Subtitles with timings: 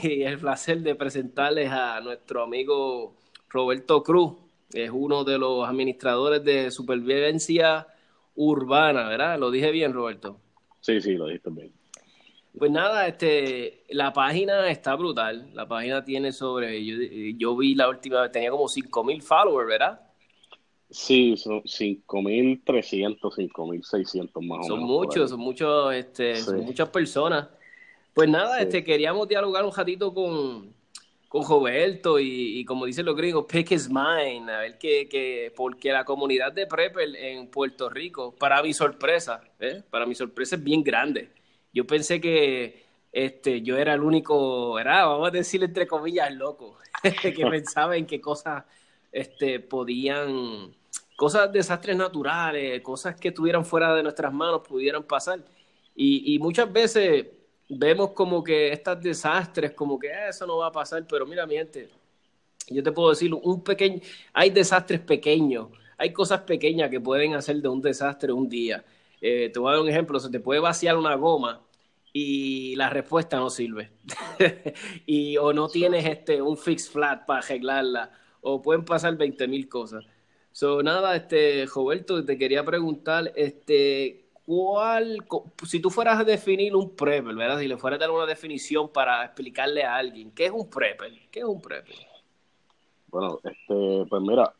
[0.04, 3.16] y el placer de presentarles a nuestro amigo
[3.48, 4.32] Roberto Cruz.
[4.72, 7.88] Es uno de los administradores de supervivencia
[8.36, 9.38] urbana, ¿verdad?
[9.38, 10.38] Lo dije bien, Roberto.
[10.80, 11.72] Sí, sí, lo dijiste bien.
[12.56, 15.50] Pues nada, este, la página está brutal.
[15.54, 16.96] La página tiene sobre, yo,
[17.36, 20.00] yo vi la última vez, tenía como 5.000 followers, ¿verdad?
[20.88, 24.66] Sí, son 5.300, 5.600 más o menos.
[24.66, 27.48] Son muchos, son muchos, este, son muchas personas.
[28.14, 30.74] Pues nada, este, queríamos dialogar un ratito con,
[31.28, 35.92] con Roberto y, como dicen los gringos, pick his mind, a ver qué, que, porque
[35.92, 39.82] la comunidad de Prepper en Puerto Rico, para mi sorpresa, ¿eh?
[39.90, 41.30] para mi sorpresa es bien grande.
[41.72, 46.78] Yo pensé que este, yo era el único, era, vamos a decir entre comillas, loco,
[47.22, 48.64] que pensaba en qué cosas
[49.12, 50.74] este, podían,
[51.16, 55.44] cosas, desastres naturales, cosas que estuvieran fuera de nuestras manos pudieran pasar.
[55.94, 57.26] Y, y muchas veces
[57.70, 61.46] vemos como que estos desastres, como que ah, eso no va a pasar, pero mira,
[61.46, 61.88] mi gente,
[62.68, 64.00] yo te puedo decir, un pequeño,
[64.32, 68.84] hay desastres pequeños, hay cosas pequeñas que pueden hacer de un desastre un día.
[69.20, 71.60] Eh, te voy a dar un ejemplo, se te puede vaciar una goma
[72.12, 73.90] y la respuesta no sirve.
[75.06, 78.10] y o no tienes este un fix flat para arreglarla,
[78.40, 80.04] o pueden pasar 20 mil cosas.
[80.52, 85.18] So, nada, este, Roberto, te quería preguntar, este, ¿cuál,
[85.64, 87.60] si tú fueras a definir un prepper, ¿verdad?
[87.60, 91.12] Si le fueras a dar una definición para explicarle a alguien, ¿qué es un prepper?
[91.30, 91.94] ¿Qué es un prepper?
[93.12, 94.52] Bueno, este, pues mira,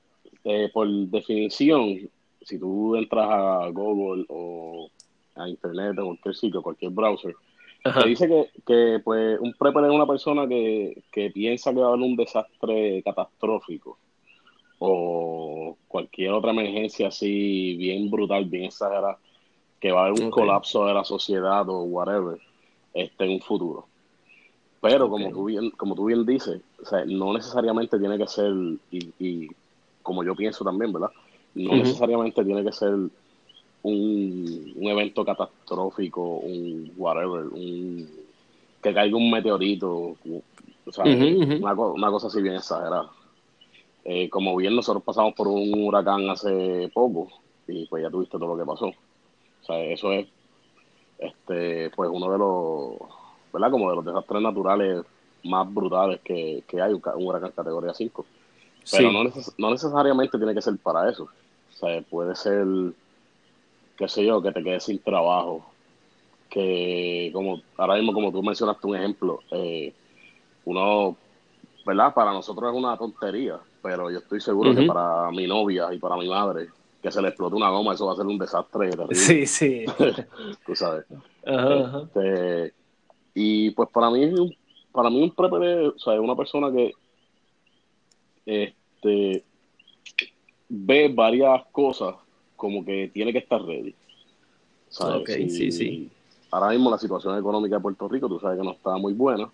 [0.45, 2.09] eh, por definición,
[2.41, 4.89] si tú entras a Google o
[5.35, 7.35] a Internet o cualquier sitio, cualquier browser,
[7.83, 11.87] te dice que, que, pues, un prepper es una persona que, que piensa que va
[11.87, 13.99] a haber un desastre catastrófico
[14.79, 19.19] o cualquier otra emergencia así bien brutal, bien exagerada
[19.81, 22.39] que va a haber un colapso de la sociedad o whatever
[22.93, 23.87] este, en un futuro.
[24.81, 26.61] Pero como, tú bien, como tú bien dices,
[27.07, 28.53] no necesariamente tiene que ser,
[28.91, 29.49] y,
[30.03, 31.11] como yo pienso también, ¿verdad?
[31.55, 32.95] No necesariamente tiene que ser
[33.83, 38.09] un, evento catastrófico, un whatever, un,
[38.83, 40.17] que caiga un meteorito,
[40.87, 43.11] o sea, una, una, cosa así bien exagerada.
[44.05, 47.29] Eh, como bien nosotros pasamos por un huracán hace poco
[47.69, 48.91] y pues ya tuviste todo lo que pasó.
[49.63, 50.27] O sea, eso es
[51.19, 53.11] este pues uno de los,
[53.53, 53.71] ¿verdad?
[53.71, 55.05] Como de los desastres naturales
[55.45, 58.27] más brutales que, hay, un, huracán categoría 5.
[58.91, 59.25] Pero no,
[59.59, 61.25] no necesariamente tiene que ser para eso.
[61.25, 62.67] O sea, puede ser,
[63.97, 65.65] qué sé yo, que te quedes sin trabajo.
[66.49, 69.95] Que, como ahora mismo, como tú mencionaste un ejemplo, eh,
[70.65, 71.17] uno,
[71.87, 72.13] ¿verdad?
[72.13, 76.17] Para nosotros es una tontería, pero yo estoy seguro que para mi novia y para
[76.17, 76.69] mi madre
[77.03, 79.85] que se le explote una goma, eso va a ser un desastre Sí, sí.
[80.67, 81.05] Tú sabes.
[81.43, 82.75] Este,
[83.35, 84.59] y pues para mí,
[84.93, 86.93] para mí un prepper es, o sea, una persona que
[88.47, 89.45] este,
[90.69, 92.17] ve varias cosas
[92.57, 93.95] como que tiene que estar ready.
[94.89, 95.53] ¿sabes?
[95.53, 96.11] sí, sí.
[96.51, 99.49] Ahora mismo la situación económica de Puerto Rico, tú sabes que no está muy buena.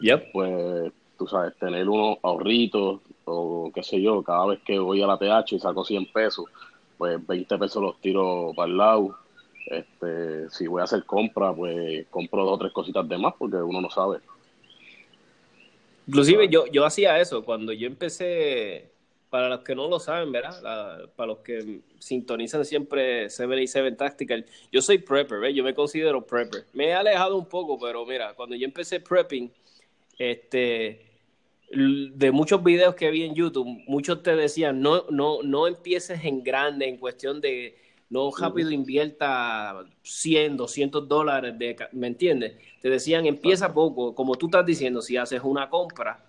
[0.00, 0.32] Yep.
[0.32, 5.06] Pues, tú sabes, tener unos ahorritos o qué sé yo, cada vez que voy a
[5.06, 6.46] la TH y saco 100 pesos,
[6.98, 9.18] pues 20 pesos los tiro para el lado.
[9.66, 13.56] Este, si voy a hacer compra, pues compro dos o tres cositas de más porque
[13.56, 14.18] uno no sabe.
[16.06, 18.90] Inclusive yo, yo hacía eso cuando yo empecé,
[19.28, 21.10] para los que no lo saben, ¿verdad?
[21.14, 25.54] para los que sintonizan siempre 77 Tactical, yo soy prepper, ¿ves?
[25.54, 26.64] Yo me considero prepper.
[26.72, 29.52] Me he alejado un poco, pero mira, cuando yo empecé prepping,
[30.18, 31.07] este,
[31.70, 36.42] de muchos videos que vi en YouTube, muchos te decían, no, no, no empieces en
[36.42, 37.76] grande en cuestión de
[38.10, 42.54] no rápido invierta 100, 200 dólares, de, ¿me entiendes?
[42.80, 46.24] Te decían, empieza poco, como tú estás diciendo, si haces una compra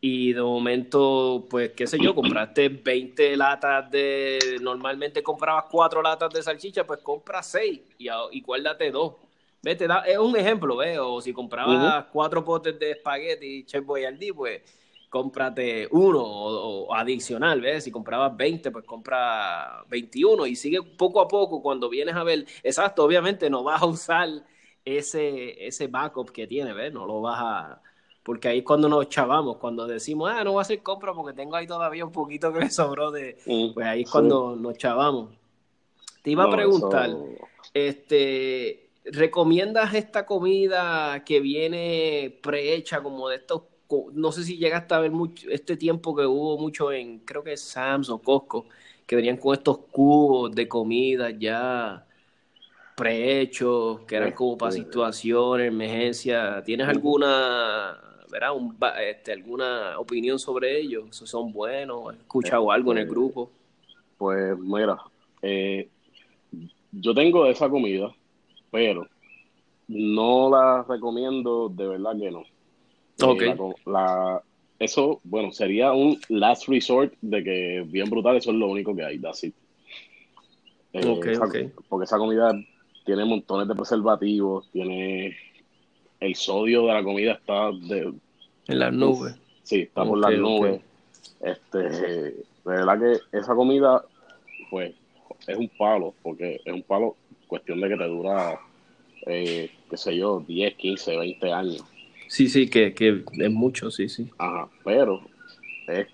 [0.00, 6.32] y de momento, pues, qué sé yo, compraste 20 latas de, normalmente comprabas 4 latas
[6.32, 9.27] de salchicha, pues compra 6 y, y guárdate 2
[9.62, 10.98] es un ejemplo, ¿ves?
[11.00, 14.62] O si comprabas cuatro potes de espagueti Chef Boyardee, pues
[15.08, 17.84] cómprate uno o, adicional, ¿ves?
[17.84, 22.46] Si comprabas 20, pues compra 21 y sigue poco a poco cuando vienes a ver,
[22.62, 24.28] exacto, obviamente no vas a usar
[24.84, 26.92] ese, ese backup que tiene, ¿ves?
[26.92, 27.82] No lo vas a...
[28.22, 31.34] Porque ahí es cuando nos chavamos, cuando decimos, ah, no voy a hacer compra porque
[31.34, 33.38] tengo ahí todavía un poquito que me sobró de...
[33.72, 35.30] pues ahí es cuando nos chavamos.
[36.22, 37.10] Te iba a preguntar,
[37.72, 43.62] este ¿Recomiendas esta comida que viene prehecha como de estos?
[44.12, 47.56] No sé si llegaste a ver mucho, este tiempo que hubo mucho en, creo que
[47.56, 48.66] Sam's o Costco,
[49.06, 52.06] que venían con estos cubos de comida ya
[52.94, 56.62] prehechos, que eran como para situaciones, emergencia.
[56.64, 58.54] ¿Tienes alguna ¿verdad?
[58.54, 63.50] Un, este, alguna opinión sobre ellos, si son buenos, escuchado algo en el grupo.
[64.16, 64.98] Pues mira,
[65.42, 65.88] eh,
[66.92, 68.14] yo tengo esa comida,
[68.70, 69.06] pero
[69.88, 72.42] no la recomiendo, de verdad que no.
[73.20, 73.42] Ok.
[73.86, 74.42] la,
[74.78, 79.04] eso, bueno, sería un last resort de que bien brutal, eso es lo único que
[79.04, 79.54] hay, that's it.
[80.92, 82.52] Eh, porque esa comida
[83.04, 85.36] tiene montones de preservativos, tiene
[86.20, 88.12] el sodio de la comida está de,
[88.68, 89.34] en las nubes.
[89.62, 90.80] Sí, está por las nubes.
[91.40, 94.04] Este, de verdad que esa comida,
[94.70, 94.94] pues,
[95.46, 97.16] es un palo, porque es un palo
[97.48, 98.60] cuestión de que te dura,
[99.26, 101.84] eh, qué sé yo, 10, 15, 20 años.
[102.28, 104.30] Sí, sí, que, que es mucho, sí, sí.
[104.38, 105.22] Ajá, pero
[105.88, 106.06] es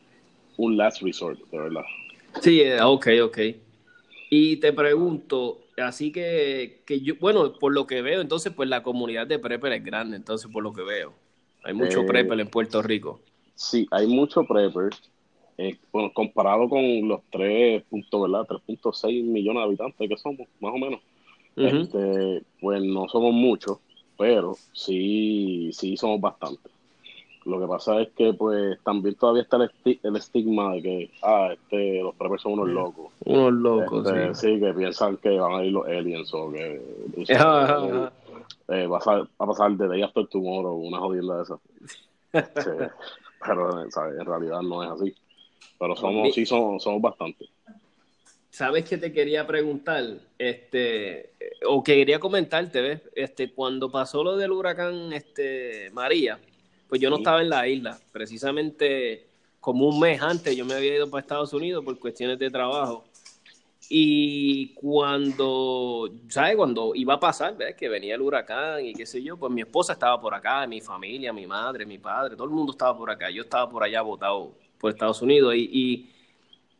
[0.56, 1.84] un last resort, de verdad.
[2.40, 3.38] Sí, eh, ok, ok.
[4.31, 8.82] Y te pregunto, así que, que yo, bueno, por lo que veo, entonces, pues la
[8.82, 11.12] comunidad de Prepper es grande, entonces, por lo que veo.
[11.64, 13.20] Hay mucho eh, Prepper en Puerto Rico.
[13.54, 14.90] Sí, hay mucho Prepper.
[15.56, 17.84] Eh, bueno, comparado con los 3.
[17.90, 18.46] ¿verdad?
[18.48, 21.00] 3.6 millones de habitantes que somos, más o menos.
[21.56, 23.78] Este, pues no somos muchos,
[24.18, 26.72] pero sí, sí somos bastantes.
[27.44, 32.00] Lo que pasa es que pues también todavía está el, estigma de que, ah, este,
[32.00, 33.12] los preppers son unos locos.
[33.26, 34.60] Unos locos, este, sí.
[34.60, 36.80] que piensan que van a ir los aliens o que...
[38.68, 41.60] Eh, va, a, pasar de Day After Tomorrow, una jodienda de esas.
[43.44, 45.14] pero en realidad no es así.
[45.78, 47.48] Pero somos, sí somos, somos bastantes.
[48.50, 50.04] ¿Sabes qué te quería preguntar?
[50.38, 51.32] Este,
[51.66, 53.02] o que quería comentarte, ¿ves?
[53.14, 56.38] Este, cuando pasó lo del huracán este, María,
[56.88, 57.99] pues yo no estaba en la isla.
[58.12, 59.26] Precisamente
[59.61, 63.05] como un mes antes yo me había ido para Estados Unidos por cuestiones de trabajo.
[63.88, 66.56] Y cuando, ¿sabes?
[66.56, 67.75] Cuando iba a pasar, ¿ves?
[67.75, 70.81] Que venía el huracán y qué sé yo, pues mi esposa estaba por acá, mi
[70.81, 73.31] familia, mi madre, mi padre, todo el mundo estaba por acá.
[73.31, 76.10] Yo estaba por allá botado por Estados Unidos y, y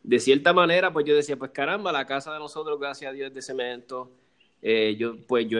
[0.03, 3.27] de cierta manera, pues yo decía, pues caramba, la casa de nosotros, gracias a Dios,
[3.27, 4.11] es de cemento
[4.67, 5.59] eh, yo, pues yo,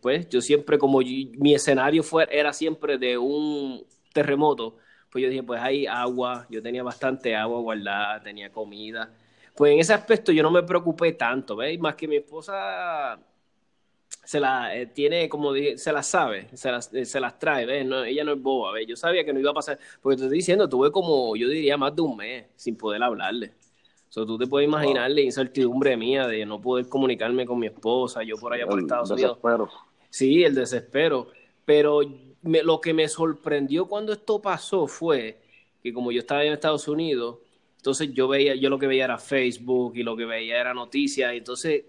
[0.00, 4.76] pues yo siempre, como mi escenario fue, era siempre de un terremoto,
[5.10, 9.12] pues yo dije, pues hay agua, yo tenía bastante agua guardada, tenía comida.
[9.56, 11.80] Pues en ese aspecto yo no me preocupé tanto, ¿veis?
[11.80, 13.18] Más que mi esposa
[14.24, 17.66] se la eh, tiene, como dije, se las sabe, se las, eh, se las trae,
[17.66, 17.84] ¿ves?
[17.84, 18.86] No, ella no es boba, ¿ves?
[18.86, 21.76] Yo sabía que no iba a pasar, porque te estoy diciendo, tuve como, yo diría,
[21.76, 23.54] más de un mes sin poder hablarle.
[24.08, 28.22] So, tú te puedes imaginar la incertidumbre mía de no poder comunicarme con mi esposa,
[28.22, 29.38] yo por allá por Estados Unidos.
[30.10, 31.28] Sí, el desespero.
[31.64, 32.00] Pero
[32.42, 35.42] lo que me sorprendió cuando esto pasó fue
[35.82, 37.38] que como yo estaba en Estados Unidos,
[37.76, 41.32] entonces yo veía, yo lo que veía era Facebook y lo que veía era noticias,
[41.34, 41.84] entonces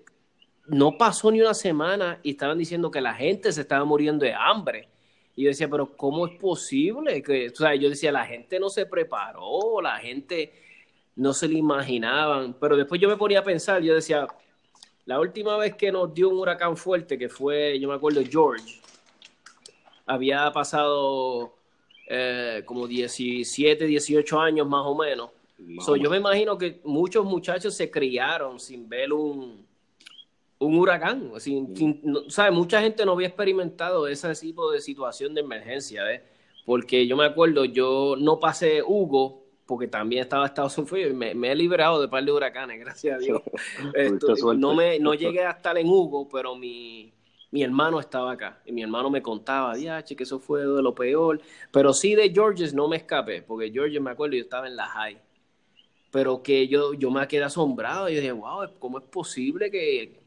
[0.68, 4.34] no pasó ni una semana y estaban diciendo que la gente se estaba muriendo de
[4.34, 4.90] hambre.
[5.36, 7.22] Y yo decía, pero ¿cómo es posible?
[7.22, 10.52] Que, o sea, yo decía, la gente no se preparó, la gente
[11.18, 12.56] no se lo imaginaban.
[12.60, 14.26] Pero después yo me ponía a pensar, yo decía,
[15.06, 18.80] la última vez que nos dio un huracán fuerte, que fue, yo me acuerdo, George,
[20.06, 21.56] había pasado
[22.08, 25.32] eh, como 17, 18 años más o menos.
[25.58, 29.66] yo me imagino que muchos muchachos se criaron sin ver un,
[30.60, 31.32] un huracán.
[31.40, 31.74] Sin,
[32.52, 36.04] Mucha gente no había experimentado ese tipo de situación de emergencia,
[36.64, 41.52] Porque yo me acuerdo, yo no pasé Hugo porque también estaba Estados Unidos y me,
[41.52, 43.42] he liberado de par de huracanes, gracias a Dios.
[44.58, 47.14] no, me, no llegué a estar en Hugo, pero mi,
[47.52, 50.96] mi hermano estaba acá y mi hermano me contaba, diache, que eso fue de lo
[50.96, 51.42] peor.
[51.72, 54.88] Pero sí de Georges no me escapé, porque Georges me acuerdo, yo estaba en la
[54.88, 55.20] high.
[56.10, 60.18] Pero que yo, yo me quedé asombrado y dije, wow, ¿cómo es posible que,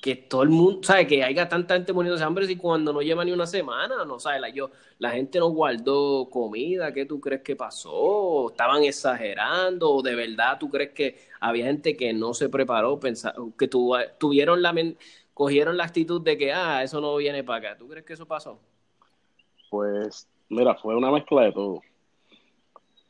[0.00, 1.06] que todo el mundo, ¿sabe?
[1.06, 4.20] Que haya tanta gente muriendo de hambre y cuando no lleva ni una semana, no
[4.20, 8.50] sabe, la, yo, la gente no guardó comida, ¿qué tú crees que pasó?
[8.50, 9.90] ¿Estaban exagerando?
[9.90, 14.74] ¿O de verdad tú crees que había gente que no se preparó, que tuvieron la,
[15.34, 17.78] cogieron la actitud de que, ah, eso no viene para acá?
[17.78, 18.60] ¿Tú crees que eso pasó?
[19.70, 21.82] Pues, mira, fue una mezcla de todo.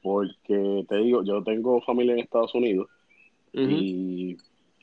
[0.03, 2.89] Porque te digo, yo tengo familia en Estados Unidos
[3.53, 4.37] y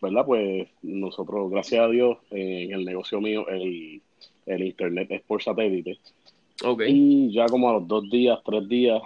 [0.03, 0.25] ¿verdad?
[0.25, 4.01] Pues nosotros, gracias a Dios, en el negocio mío, el,
[4.45, 5.97] internet es por satélite.
[6.87, 9.01] Y ya como a los dos días, tres días,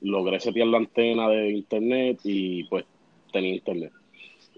[0.00, 2.84] logré setear la antena de internet y pues
[3.32, 3.92] tenía internet.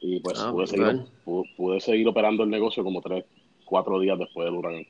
[0.01, 3.25] Y pues ah, pude, seguir, operando el negocio como tres,
[3.65, 4.87] cuatro días después del huracán.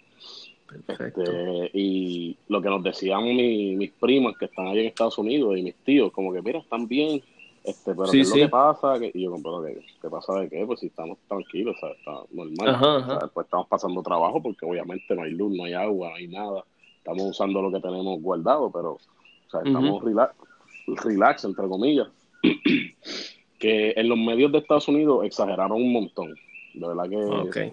[0.88, 5.62] Este, y lo que nos decían mis primas que están ahí en Estados Unidos y
[5.62, 7.22] mis tíos, como que mira, están bien,
[7.64, 8.95] este, pero ¿qué es lo que pasa?
[9.02, 10.64] y yo compro que ¿qué pasa de qué?
[10.66, 13.31] Pues si estamos tranquilos, o sea, está normal.
[13.33, 16.64] pues estamos pasando trabajo porque obviamente no hay luz, no hay agua, no hay nada.
[16.99, 18.99] Estamos usando lo que tenemos guardado, pero
[19.52, 20.35] sea, estamos relax,
[21.04, 22.09] relax, entre comillas.
[23.59, 26.35] que en los medios de Estados Unidos exageraron un montón.
[26.75, 27.73] De verdad que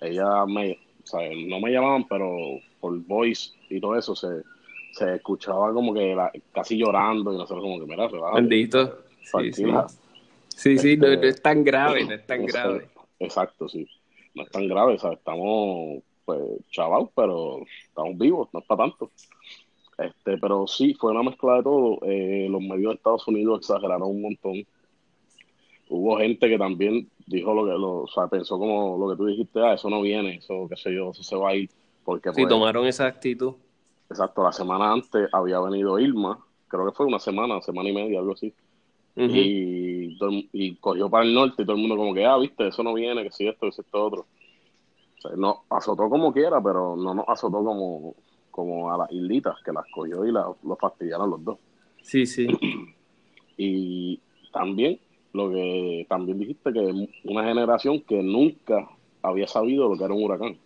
[0.00, 2.34] ella me, o sea, no me llamaban, pero
[2.80, 4.42] por voice y todo eso se,
[4.92, 6.16] se escuchaba como que
[6.52, 8.34] casi llorando y nosotros como que, mira, va.
[8.34, 9.01] Bendito.
[9.22, 9.64] Sí, sí.
[10.48, 12.88] sí, sí, no, es tan grave, no es tan grave.
[13.18, 13.86] Exacto, sí.
[14.34, 14.94] No es tan grave.
[14.94, 19.10] Estamos, pues, chavados, pero estamos vivos, no es para tanto.
[19.98, 21.98] Este, pero sí, fue una mezcla de todo.
[22.02, 24.66] Eh, los medios de Estados Unidos exageraron un montón.
[25.88, 29.26] Hubo gente que también dijo lo que, lo, o sea, pensó como lo que tú
[29.26, 31.70] dijiste, ah, eso no viene, eso, qué sé yo, eso se va a ir.
[32.04, 33.54] Porque, sí, pues, tomaron esa actitud.
[34.10, 36.38] Exacto, la semana antes había venido Irma,
[36.68, 38.52] creo que fue una semana, semana y media, algo así.
[39.16, 40.18] Y,
[40.52, 42.94] y cogió para el norte y todo el mundo como que, ah, viste, eso no
[42.94, 44.26] viene, que si esto, que si esto otro.
[45.18, 48.14] O sea, no, azotó como quiera, pero no nos azotó como,
[48.50, 51.58] como a las islitas, que las cogió y las, los fastidiaron los dos.
[52.02, 52.48] Sí, sí.
[53.56, 54.18] Y
[54.52, 54.98] también,
[55.32, 58.88] lo que también dijiste, que una generación que nunca
[59.22, 60.56] había sabido lo que era un huracán.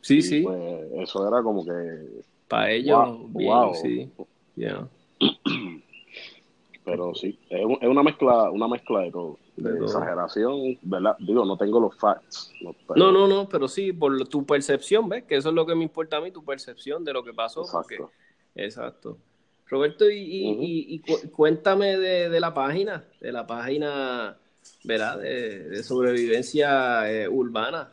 [0.00, 0.42] Sí, sí.
[0.42, 2.22] Pues eso era como que...
[2.48, 4.08] Para ellos, wow, sí.
[6.86, 11.16] Pero sí, es, una mezcla una mezcla de todo de, exageración, ¿verdad?
[11.18, 12.52] Digo, no tengo los facts.
[12.94, 15.24] No, no, no, pero sí, por tu percepción, ¿ves?
[15.24, 17.62] Que eso es lo que me importa a mí, tu percepción de lo que pasó.
[17.62, 18.12] Exacto.
[18.54, 19.18] exacto.
[19.66, 21.02] Roberto, y,
[21.32, 24.38] cuéntame de, la página, de la página,
[24.84, 25.18] ¿verdad?
[25.18, 27.90] De, sobrevivencia eh, urbana.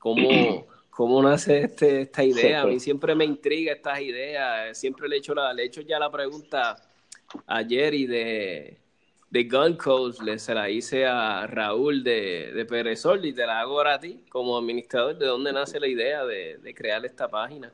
[0.00, 2.62] ¿Cómo, ¿Cómo nace este, esta idea?
[2.62, 4.76] A mí siempre me intriga estas ideas.
[4.76, 6.76] Siempre le he hecho, la, le he hecho ya la pregunta
[7.46, 8.78] ayer y de
[9.34, 13.58] de Gun Codes le se la hice a Raúl de, de Perezol y te la
[13.58, 15.18] hago ahora a ti como administrador.
[15.18, 17.72] ¿De dónde nace la idea de, crear esta página?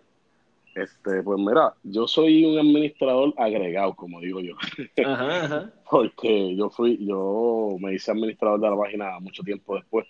[0.74, 4.54] Este, pues mira, yo soy un administrador agregado, como digo yo.
[5.04, 5.72] Ajá, ajá.
[5.90, 10.06] Porque yo fui, yo me hice administrador de la página mucho tiempo después.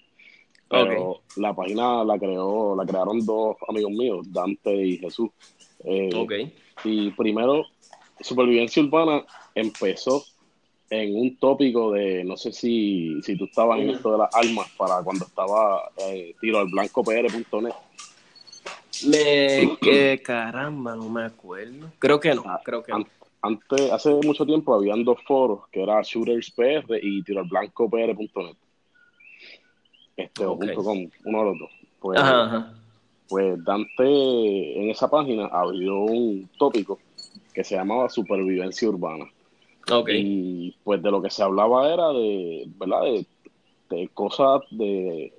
[0.68, 5.30] Pero la página la creó, la crearon dos amigos míos, Dante y Jesús.
[5.82, 6.10] Eh,
[6.84, 7.64] Y primero,
[8.20, 9.24] Supervivencia Urbana
[9.54, 10.24] empezó
[10.90, 14.68] en un tópico de, no sé si, si tú estabas en esto de las armas
[14.76, 17.72] para cuando estaba eh, tiro al blanco pr.net.
[19.06, 21.92] Me, que caramba, no me acuerdo.
[21.98, 22.92] Creo que no, ah, creo que
[23.42, 27.88] Antes, hace mucho tiempo habían dos foros que era Shooters PR y tiro al blanco
[27.88, 28.56] pr.net.
[30.16, 31.70] Este, junto con uno de los dos.
[32.00, 32.20] Pues,
[33.28, 36.98] pues Dante en esa página abrió un tópico
[37.52, 39.26] que se llamaba supervivencia urbana
[40.08, 43.02] y pues de lo que se hablaba era de, ¿verdad?
[43.88, 45.32] De, cosas de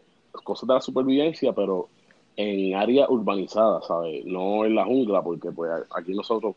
[0.43, 1.89] cosas de la supervivencia, pero
[2.35, 4.25] en áreas urbanizadas, ¿sabes?
[4.25, 6.55] No en la jungla, porque pues aquí nosotros,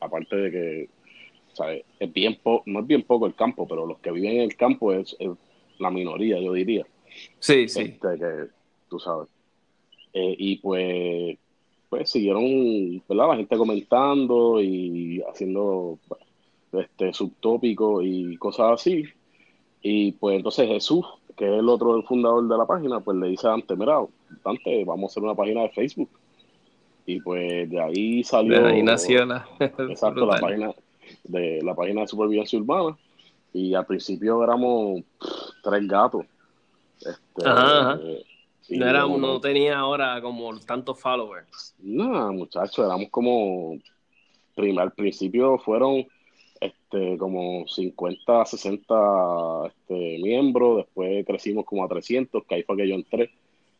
[0.00, 0.88] aparte de que,
[1.52, 1.84] ¿sabes?
[1.98, 4.92] Es bien no es bien poco el campo, pero los que viven en el campo
[4.92, 5.16] es,
[5.78, 6.86] la minoría, yo diría.
[7.40, 7.80] Sí, sí.
[7.82, 8.46] Este, que
[8.88, 9.28] tú sabes.
[10.12, 11.38] Eh, y pues,
[11.92, 13.28] pues siguieron, ¿verdad?
[13.28, 15.98] La gente comentando y haciendo
[16.72, 19.04] este, subtópico y cosas así.
[19.82, 21.04] Y pues entonces Jesús,
[21.36, 23.98] que es el otro el fundador de la página, pues le dice a Dante, mira,
[24.42, 26.08] Dante, vamos a hacer una página de Facebook.
[27.04, 28.62] Y pues de ahí salió...
[28.62, 29.46] De ahí nació la...
[29.60, 30.72] Exacto, la página,
[31.24, 32.96] de, la página de supervivencia urbana.
[33.52, 35.02] Y al principio éramos
[35.62, 36.24] tres gatos.
[37.00, 38.00] Este, ajá,
[38.70, 41.74] no, era, no tenía ahora como tantos followers.
[41.78, 43.78] No, muchachos, éramos como...
[44.78, 46.06] al principio fueron
[46.60, 52.88] este, como 50, 60 este, miembros, después crecimos como a 300, que ahí fue que
[52.88, 53.30] yo entré.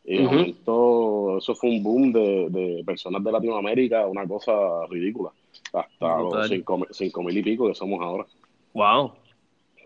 [0.05, 4.53] Y eso fue un boom de, personas de Latinoamérica, una cosa
[4.91, 5.31] ridícula,
[5.73, 6.49] hasta los
[6.91, 8.27] 5 mil y pico que somos ahora.
[8.75, 9.12] Wow,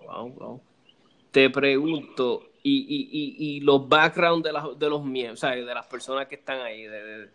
[0.07, 0.61] wow, wow.
[1.31, 5.65] Te pregunto, y, y, y, y los backgrounds de, de los miembros, o sea, de
[5.73, 7.29] las personas que están ahí, de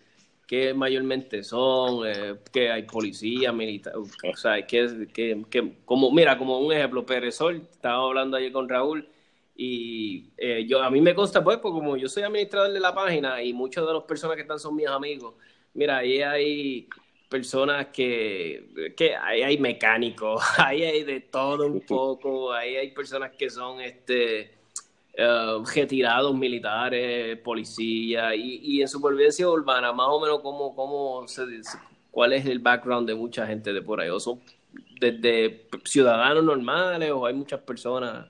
[0.45, 6.37] que mayormente son, eh, que hay policía, militar, o sea, que, que, que, como, mira,
[6.37, 9.07] como un ejemplo, Perezol, estaba hablando ayer con Raúl,
[9.55, 12.93] y eh, yo a mí me consta, pues, porque como yo soy administrador de la
[12.93, 15.35] página y muchas de las personas que están son mis amigos,
[15.73, 16.89] mira, ahí hay
[17.29, 23.31] personas que, que ahí hay mecánicos, ahí hay de todo un poco, ahí hay personas
[23.31, 24.60] que son, este,
[25.17, 31.43] uh, retirados militares, policías y, y, en supervivencia urbana, más o menos cómo, cómo se,
[32.11, 34.09] cuál es el background de mucha gente de por ahí.
[34.09, 34.39] ¿O son
[34.99, 38.27] desde ciudadanos normales o hay muchas personas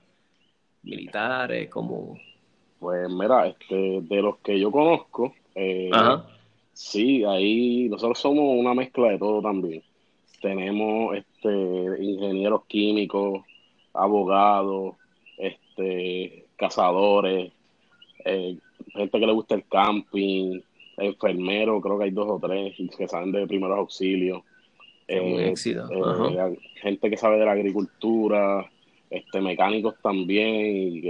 [0.82, 2.18] militares como...
[2.78, 5.90] Pues mira, este, de los que yo conozco, eh,
[6.72, 9.84] sí, ahí nosotros somos una mezcla de todo también.
[10.40, 11.48] tenemos este,
[12.02, 13.44] ingenieros químicos,
[13.94, 14.96] abogados,
[15.38, 17.52] este, cazadores,
[18.24, 18.56] eh,
[18.94, 20.60] gente que le gusta el camping,
[20.96, 24.42] enfermeros, creo que hay dos o tres que saben de primeros auxilios.
[25.08, 28.70] Eh, eh, gente que sabe de la agricultura,
[29.10, 31.02] este mecánicos también,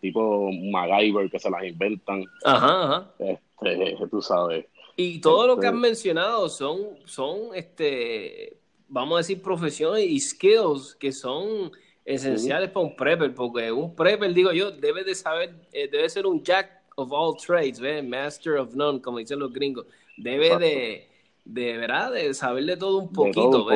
[0.00, 2.24] tipo MacGyver que se las inventan.
[2.42, 4.64] Ajá, Este, tú sabes.
[4.96, 8.56] Y todo lo que has este mencionado son, son este,
[8.88, 11.72] vamos a decir, profesiones y skills que son
[12.04, 16.26] esenciales para un prepper, porque un prepper, digo yo, debe de saber, eh, debe ser
[16.26, 19.86] un jack of all trades, master of none, como dicen los gringos.
[20.16, 21.08] Debe de,
[21.44, 22.12] de, ¿verdad?
[22.12, 23.66] De saber de todo un poquito,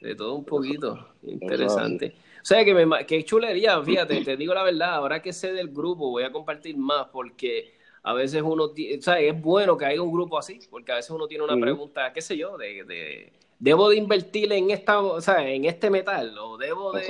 [0.00, 1.08] de todo un poquito.
[1.22, 2.14] Interesante.
[2.42, 5.68] O sea, que, me, que chulería, fíjate, te digo la verdad, ahora que sé del
[5.68, 10.10] grupo voy a compartir más porque a veces uno, sea, es bueno que haya un
[10.10, 13.90] grupo así, porque a veces uno tiene una pregunta, qué sé yo, de, de, debo
[13.90, 17.04] de invertir en esta, o sea, en este metal o debo de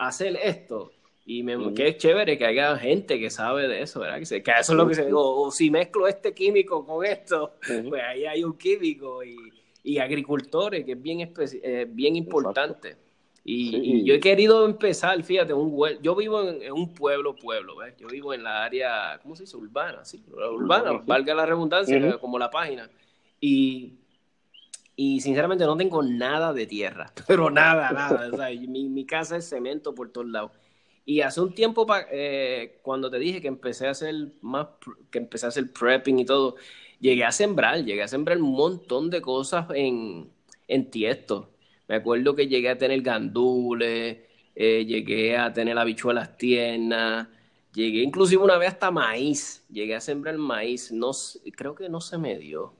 [0.00, 0.92] hacer esto.
[1.26, 4.18] Y me, que es chévere que haya gente que sabe de eso, ¿verdad?
[4.18, 7.54] Que, que eso es lo que se digo, o si mezclo este químico con esto,
[7.88, 9.36] pues ahí hay un químico y,
[9.84, 12.96] y agricultores, que es bien, eh, bien importante.
[13.44, 17.96] Y, yo he querido empezar, fíjate, un yo vivo en, un pueblo, pueblo, ¿ves?
[17.96, 19.56] Yo vivo en la área, ¿cómo se dice?
[19.56, 22.90] Urbana, sí, urbana, valga la redundancia, como la página.
[23.40, 23.94] Y,
[25.00, 28.50] y sinceramente no tengo nada de tierra, pero nada, nada.
[28.68, 30.50] mi, mi, casa es cemento por todos lados.
[31.06, 34.66] Y hace un tiempo, eh, cuando te dije que empecé a hacer más,
[35.10, 36.56] que empecé a hacer prepping y todo,
[37.00, 40.30] llegué a sembrar, llegué a sembrar un montón de cosas en,
[40.68, 41.50] en tiesto
[41.90, 44.18] me acuerdo que llegué a tener gandules,
[44.54, 47.26] eh, llegué a tener habichuelas tiernas,
[47.74, 51.10] llegué inclusive una vez hasta maíz, llegué a sembrar maíz, no,
[51.56, 52.74] creo que no se me dio,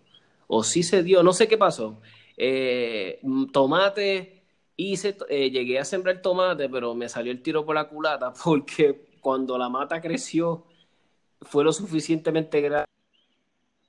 [0.47, 2.01] o sí se dio, no sé qué pasó.
[2.37, 3.21] Eh,
[3.53, 4.43] tomate,
[4.77, 9.09] hice, eh, llegué a sembrar tomate, pero me salió el tiro por la culata porque
[9.21, 10.65] cuando la mata creció
[11.43, 12.91] fue lo suficientemente grande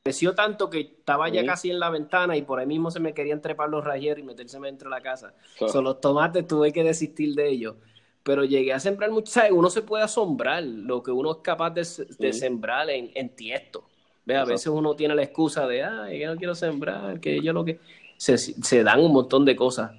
[0.04, 3.14] creció tanto que estaba ya casi en la ventana y por ahí mismo se me
[3.14, 5.34] querían trepar los rayeros y metérseme dentro de la casa.
[5.56, 7.76] Son los tomates tuve que desistir de ellos.
[8.24, 9.52] Pero llegué a sembrar mucho, ¿sabes?
[9.52, 13.84] Uno se puede asombrar lo que uno es capaz de, sembrar en, en tiesto.
[14.26, 14.38] ¿Ve?
[14.38, 17.66] A veces uno tiene la excusa de, ay, que no quiero sembrar, que yo lo
[17.66, 17.80] que...
[18.22, 19.94] Se, se dan un montón de cosas.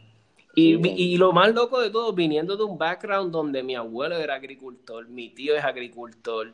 [0.54, 4.34] Y, y, lo más loco de todo, viniendo de un background donde mi abuelo era
[4.34, 6.52] agricultor, mi tío es agricultor,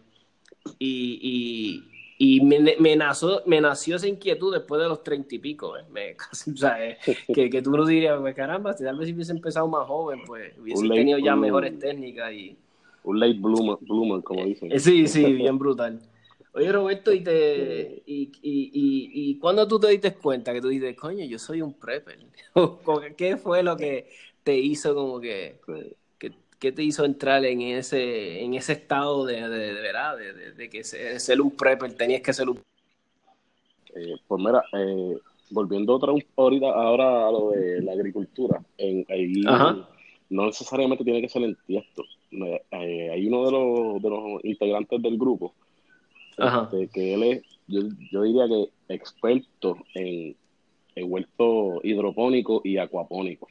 [0.78, 1.84] y,
[2.18, 5.76] y me, me, nació, me nació esa inquietud después de los treinta y pico.
[5.76, 5.84] ¿eh?
[5.90, 6.12] Me,
[6.52, 6.98] o sea, eh,
[7.32, 10.22] que, que, tú no dirías, pues caramba, si tal vez si hubiese empezado más joven,
[10.26, 12.32] pues hubiese tenido ya mejores técnicas.
[12.32, 12.56] y
[13.04, 14.72] Un late bloomer, bloomer, como dicen.
[14.72, 16.00] Eh, sí, sí, bien brutal.
[16.54, 20.68] Oye, Roberto, ¿y, te, y, y, y, y cuándo tú te diste cuenta que tú
[20.68, 22.18] dices, coño, yo soy un prepper?
[23.16, 24.08] ¿Qué fue lo que
[24.42, 25.60] te hizo como que...
[26.58, 30.16] ¿Qué te hizo entrar en ese, en ese estado de, de, verdad,
[30.56, 32.58] de, que ser, un prepper tenías que ser un...
[33.94, 35.18] Eh, pues mira, eh,
[35.50, 39.42] volviendo otra ahorita ahora a lo de la agricultura, en, ahí
[40.30, 42.02] no necesariamente tiene que ser en tiesto.
[42.32, 45.54] Eh, hay uno de los, de los integrantes del grupo
[46.38, 50.36] este, que él es, yo, yo diría que experto en,
[50.94, 53.48] en huerto hidropónico y acuapónico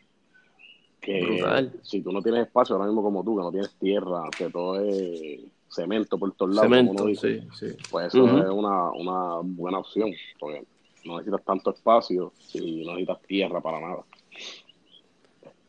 [1.08, 4.50] que si tú no tienes espacio ahora mismo como tú, que no tienes tierra, que
[4.50, 7.67] todo es cemento por todos lados, cemento, sí, sí.
[7.89, 10.65] pues eso es una, una buena opción, porque
[11.06, 14.04] no necesitas tanto espacio y no necesitas tierra para nada.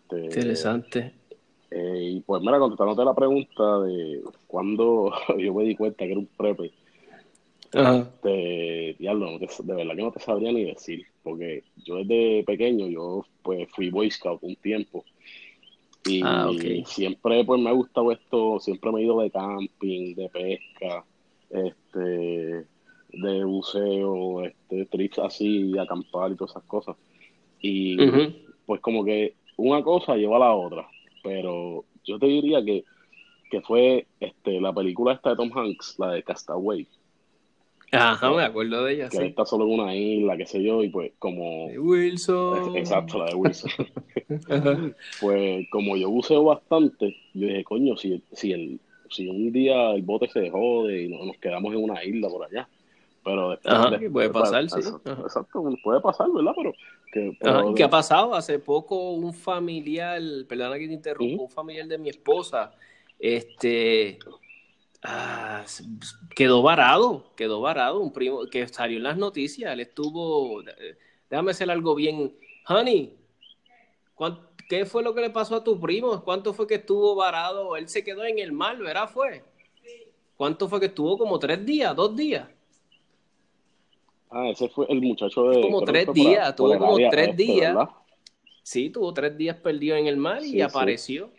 [0.02, 1.14] Este, Interesante.
[1.70, 6.18] Eh, y pues mira, contestándote la pregunta de cuándo yo me di cuenta que era
[6.18, 6.72] un prepe,
[7.72, 13.24] este, diablo, de verdad que no te sabría ni decir, porque yo desde pequeño, yo
[13.42, 15.04] pues fui Boy Scout un tiempo,
[16.04, 16.50] y ah,
[16.86, 21.04] siempre pues me ha gustado esto, siempre me he ido de camping, de pesca,
[21.50, 22.66] este,
[23.12, 26.96] de buceo, este, trips así, acampar y todas esas cosas.
[27.60, 27.96] Y
[28.64, 30.88] pues como que una cosa lleva a la otra,
[31.22, 32.84] pero yo te diría que,
[33.50, 36.86] que fue este, la película esta de Tom Hanks, la de Castaway.
[37.92, 39.08] Ajá, me acuerdo de ella.
[39.08, 41.66] Que está solo en una isla, qué sé yo, y pues como.
[41.66, 42.76] Wilson.
[42.76, 43.70] Exacto, la de Wilson.
[45.20, 50.02] pues como yo buceo bastante, yo dije, coño, si, si, el, si un día el
[50.02, 52.68] bote se jode y nos, quedamos en una isla por allá.
[53.24, 54.80] Pero después, puede pasar, sí.
[55.04, 56.52] Exacto, puede pasar, ¿verdad?
[56.56, 56.72] Pero,
[57.12, 57.38] que,
[57.74, 58.34] ¿Qué ha pasado?
[58.34, 62.70] Hace poco un familiar, perdona que te interrumpa, un familiar de mi esposa,
[63.18, 64.18] este
[65.02, 65.64] Ah,
[66.34, 70.62] quedó varado, quedó varado, un primo que salió en las noticias, él estuvo,
[71.30, 72.34] déjame hacer algo bien,
[72.66, 73.18] honey,
[74.68, 76.22] ¿Qué fue lo que le pasó a tu primo?
[76.22, 77.74] ¿Cuánto fue que estuvo varado?
[77.76, 79.08] Él se quedó en el mar, ¿verdad?
[79.08, 79.42] Fue.
[80.36, 81.16] ¿Cuánto fue que estuvo?
[81.16, 82.46] Como tres días, dos días.
[84.30, 85.62] Ah, ese fue el muchacho de.
[85.62, 87.76] Como tres días, tuvo como tres este, días.
[88.62, 91.30] Sí, tuvo tres días perdido en el mar y apareció.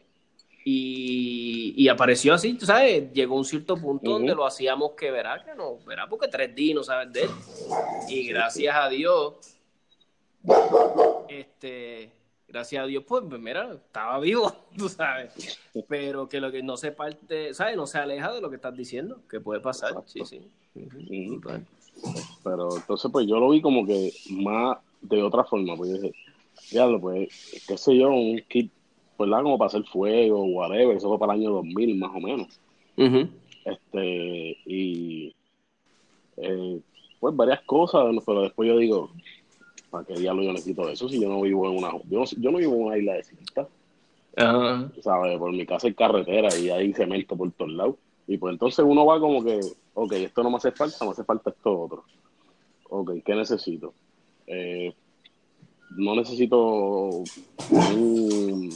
[0.65, 5.56] Y, apareció así, tú sabes, llegó un cierto punto donde lo hacíamos que verá, que
[5.56, 7.30] no, verá, porque tres días no sabes de él.
[8.08, 9.58] Y gracias a Dios,
[11.28, 12.12] este,
[12.48, 15.60] gracias a Dios, pues, pues, mira, estaba vivo, tú sabes.
[15.88, 17.76] Pero que lo que no se parte, ¿sabes?
[17.76, 19.93] No se aleja de lo que estás diciendo, que puede pasar.
[20.06, 20.41] Sí, sí.
[22.43, 26.13] Pero entonces, pues yo lo vi como que más de otra forma, pues dije,
[26.74, 27.30] lo pues,
[27.67, 28.72] qué sé yo, un kit,
[29.19, 32.60] pues, Como para hacer fuego, whatever, eso fue para el año 2000 más o menos.
[33.65, 35.36] Este, y,
[36.38, 36.79] eh,
[37.19, 39.12] pues varias cosas, pero después yo digo,
[39.89, 42.75] ¿para qué diablo yo necesito eso si yo no vivo en una, yo no, vivo
[42.75, 43.67] en una isla de cinta?
[45.01, 45.38] ¿Sabes?
[45.38, 47.95] Por mi casa hay carretera y hay cemento por todos lados.
[48.25, 49.60] Y pues entonces uno va como que,
[49.95, 52.05] ok, esto no me hace falta, me hace falta esto otro.
[52.89, 53.93] Ok, ¿qué necesito?
[54.47, 54.93] Eh,
[55.97, 57.23] no necesito
[57.69, 58.73] un,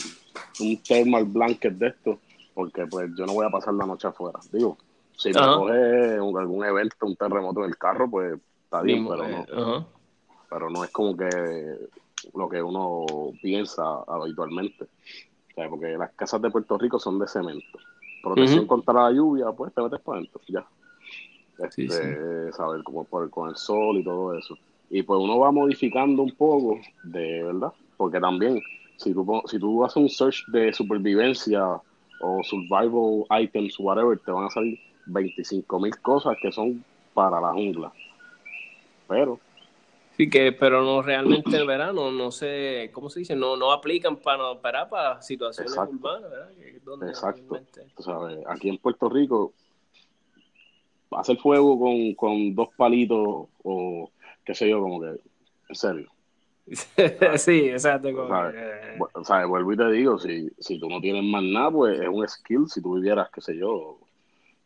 [0.60, 2.20] un thermal blanket de esto,
[2.54, 4.40] porque pues yo no voy a pasar la noche afuera.
[4.52, 4.78] Digo,
[5.18, 9.88] si me coge algún evento, un terremoto en el carro, pues está bien, pero no,
[10.50, 11.30] pero no es como que
[12.36, 13.06] lo que uno
[13.42, 14.88] piensa habitualmente.
[15.70, 17.80] porque las casas de Puerto Rico son de cemento.
[18.22, 20.66] Protección contra la lluvia, pues te metes para adentro, ya.
[21.60, 24.58] Este, Saber cómo poder con el sol y todo eso.
[24.90, 28.62] Y pues uno va modificando un poco, de verdad, porque también,
[29.04, 31.64] si tú, si tú haces un search de supervivencia
[32.20, 37.52] o survival items, whatever, te van a salir 25 mil cosas que son para la
[37.52, 37.92] jungla.
[39.08, 39.40] Pero.
[40.16, 43.36] Sí, que, pero no realmente el verano, no sé, ¿cómo se dice?
[43.36, 46.52] No, no aplican para, para, para situaciones urbanas, ¿verdad?
[47.08, 47.60] Exacto.
[48.00, 49.54] sabes, aquí en Puerto Rico,
[51.12, 54.12] hacer fuego con, con dos palitos o
[54.46, 55.08] qué sé yo, como que,
[55.70, 56.13] en serio.
[57.38, 58.10] sí, exacto.
[59.14, 62.08] o sea, vuelvo y te digo, si, si tú no tienes más nada, pues es
[62.08, 62.68] un skill.
[62.68, 63.98] Si tú vivieras, qué sé yo,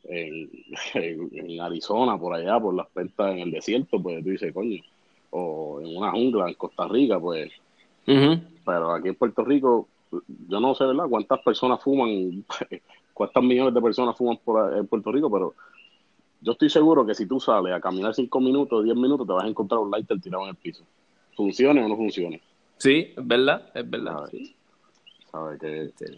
[0.03, 0.49] en,
[0.93, 4.81] en, Arizona, por allá, por las pentas en el desierto, pues tú dices, coño,
[5.31, 7.51] o en una jungla en Costa Rica, pues.
[8.05, 9.87] Pero aquí en Puerto Rico,
[10.47, 11.09] yo no sé, ¿verdad?
[11.09, 12.45] ¿Cuántas personas fuman?
[13.13, 15.29] ¿Cuántas millones de personas fuman por, en Puerto Rico?
[15.31, 15.55] Pero
[16.41, 19.43] yo estoy seguro que si tú sales a caminar 5 minutos, 10 minutos, te vas
[19.43, 20.83] a encontrar un lighter tirado en el piso.
[21.37, 22.41] Funcione o no funcione.
[22.77, 24.29] Sí, es verdad, es verdad.
[25.31, 25.57] ¿Sabe?
[25.59, 25.81] que...
[25.83, 26.17] Este,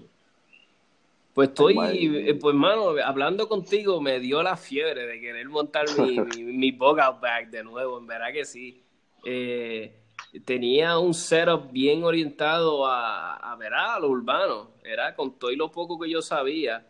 [1.33, 6.19] pues estoy, eh, pues mano, hablando contigo me dio la fiebre de querer montar mi,
[6.41, 6.71] mi,
[7.21, 8.81] bag de nuevo, en verdad que sí.
[9.23, 9.93] Eh,
[10.43, 15.55] tenía un setup bien orientado a, a, ver, a lo urbano, era con todo y
[15.55, 16.85] lo poco que yo sabía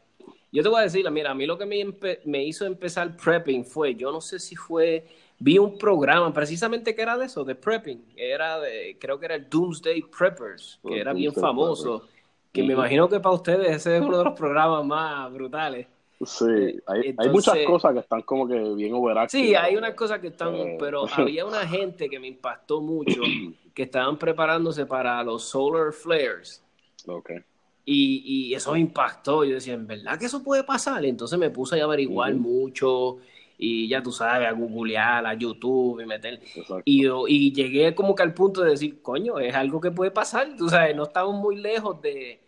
[0.51, 1.85] yo te voy a decir, mira, a mí lo que me,
[2.25, 5.05] me hizo empezar prepping fue, yo no sé si fue,
[5.39, 9.35] vi un programa precisamente que era de eso, de prepping, era de, creo que era
[9.35, 12.03] el Doomsday Preppers, que era bien famoso,
[12.51, 15.87] que me imagino que para ustedes ese es uno de los programas más brutales.
[16.25, 19.41] Sí, eh, hay, hay muchas cosas que están como que bien overactive.
[19.41, 20.77] Sí, hay unas cosas que están, eh.
[20.77, 23.21] pero había una gente que me impactó mucho,
[23.73, 26.61] que estaban preparándose para los solar flares.
[27.07, 27.37] Okay.
[27.85, 29.43] Y, eso me impactó.
[29.43, 31.03] Yo decía, ¿en verdad que eso puede pasar?
[31.05, 33.17] Entonces me puse a averiguar mucho
[33.61, 36.39] y ya tú sabes, a googlear, a YouTube y meter.
[36.85, 40.55] Y, y llegué como que al punto de decir, coño, es algo que puede pasar.
[40.57, 42.41] Tú sabes, no estamos muy lejos de.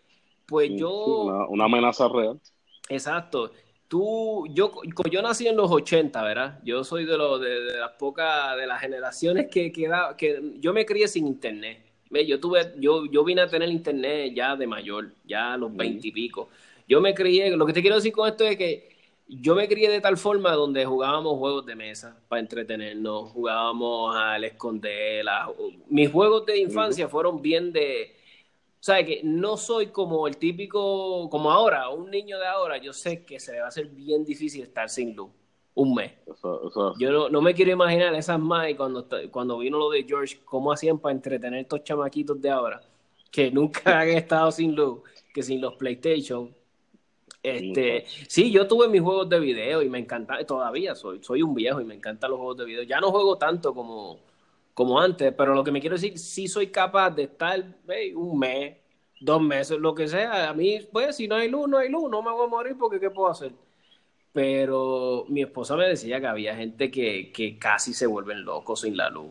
[0.45, 1.47] Pues yo.
[1.49, 2.39] Una, amenaza real.
[2.87, 3.51] Exacto.
[3.89, 4.71] Tú, yo,
[5.11, 6.59] yo nací en los 80, ¿verdad?
[6.63, 10.85] Yo soy de, los de, las pocas, de las generaciones que, que, que yo me
[10.85, 11.91] crié sin internet
[12.27, 16.49] yo tuve, yo, yo vine a tener internet ya de mayor, ya a los veintipico.
[16.87, 18.90] Yo me crié, lo que te quiero decir con esto es que
[19.39, 24.43] yo me crié de tal forma donde jugábamos juegos de mesa para entretenernos, jugábamos al
[24.43, 25.25] esconder.
[25.87, 28.15] mis juegos de infancia fueron bien de,
[28.79, 32.91] o sea, que no soy como el típico, como ahora, un niño de ahora, yo
[32.91, 35.29] sé que se le va a hacer bien difícil estar sin luz
[35.73, 36.11] un mes.
[36.99, 40.99] Yo no, me quiero imaginar esas más cuando, cuando vino lo de George, cómo hacían
[40.99, 42.81] para entretener estos chamaquitos de ahora,
[43.31, 45.01] que nunca han estado sin luz,
[45.33, 46.53] que sin los PlayStation.
[47.43, 51.55] Este, sí, yo tuve mis juegos de video y me encanta, todavía soy, soy un
[51.55, 52.83] viejo y me encantan los juegos de video.
[52.83, 54.19] Ya no juego tanto como,
[54.73, 57.63] como antes, pero lo que me quiero decir, sí soy capaz de estar
[58.15, 58.77] un mes,
[59.19, 60.49] dos meses, lo que sea.
[60.49, 62.77] A mí, pues, si no hay luz, no hay luz, no me voy a morir
[62.79, 63.51] porque ¿qué puedo hacer?
[64.33, 68.95] pero mi esposa me decía que había gente que, que casi se vuelven locos sin
[68.97, 69.27] la luz.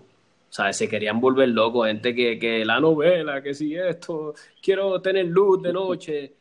[0.51, 5.01] O sea, se querían volver locos, gente que, que la novela, que si esto, quiero
[5.01, 6.35] tener luz de noche.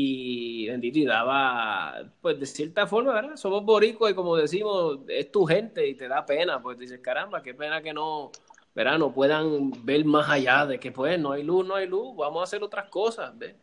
[0.00, 3.34] Y bendito, y daba, pues de cierta forma, ¿verdad?
[3.34, 7.42] Somos boricos y como decimos, es tu gente y te da pena, pues dices, caramba,
[7.42, 8.30] qué pena que no,
[8.76, 8.96] ¿verdad?
[8.96, 12.40] No puedan ver más allá de que pues no hay luz, no hay luz, vamos
[12.40, 13.56] a hacer otras cosas, ¿ves?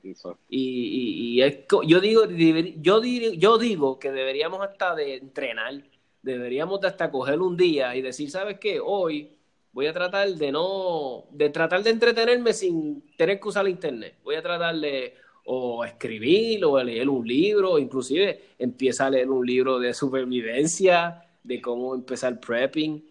[0.49, 5.83] Y, y, y yo digo, yo digo, yo digo que deberíamos hasta de entrenar,
[6.21, 8.81] deberíamos de hasta coger un día y decir, ¿sabes qué?
[8.81, 9.37] Hoy
[9.71, 14.17] voy a tratar de no, de tratar de entretenerme sin tener que usar el internet.
[14.21, 15.13] Voy a tratar de
[15.45, 21.62] o escribir o leer un libro, inclusive empieza a leer un libro de supervivencia, de
[21.62, 23.03] cómo empezar prepping,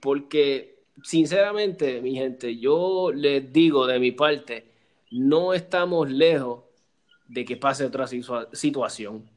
[0.00, 4.66] porque sinceramente, mi gente, yo les digo de mi parte,
[5.10, 6.64] no estamos lejos
[7.28, 9.28] de que pase otra situación.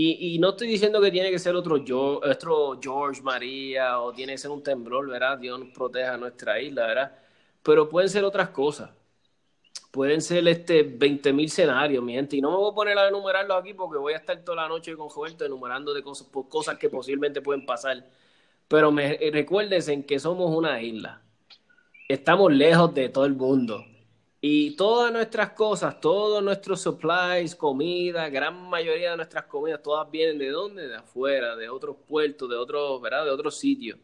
[0.00, 4.38] Y, no estoy diciendo que tiene que ser otro, otro George María o tiene que
[4.38, 5.38] ser un temblor, ¿verdad?
[5.38, 7.18] Dios proteja nuestra isla, ¿verdad?
[7.64, 8.90] Pero pueden ser otras cosas.
[9.90, 12.36] Pueden ser este 20.000 escenarios, mi gente.
[12.36, 14.68] Y no me voy a poner a enumerarlos aquí porque voy a estar toda la
[14.68, 18.04] noche con Roberto enumerando de cosas, cosas que posiblemente pueden pasar.
[18.68, 21.22] Pero me, recuérdense que somos una isla.
[22.06, 23.84] Estamos lejos de todo el mundo.
[24.40, 30.38] Y todas nuestras cosas, todos nuestros supplies, comida, gran mayoría de nuestras comidas, todas vienen
[30.38, 30.86] de dónde?
[30.86, 33.24] De afuera, de otros puertos, de otros, ¿verdad?
[33.24, 33.98] De otros sitios.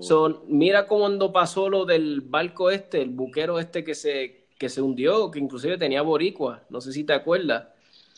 [0.00, 4.80] Son, mira cuando pasó lo del barco este, el buquero este que se, que se
[4.80, 7.66] hundió, que inclusive tenía boricua, no sé si te acuerdas.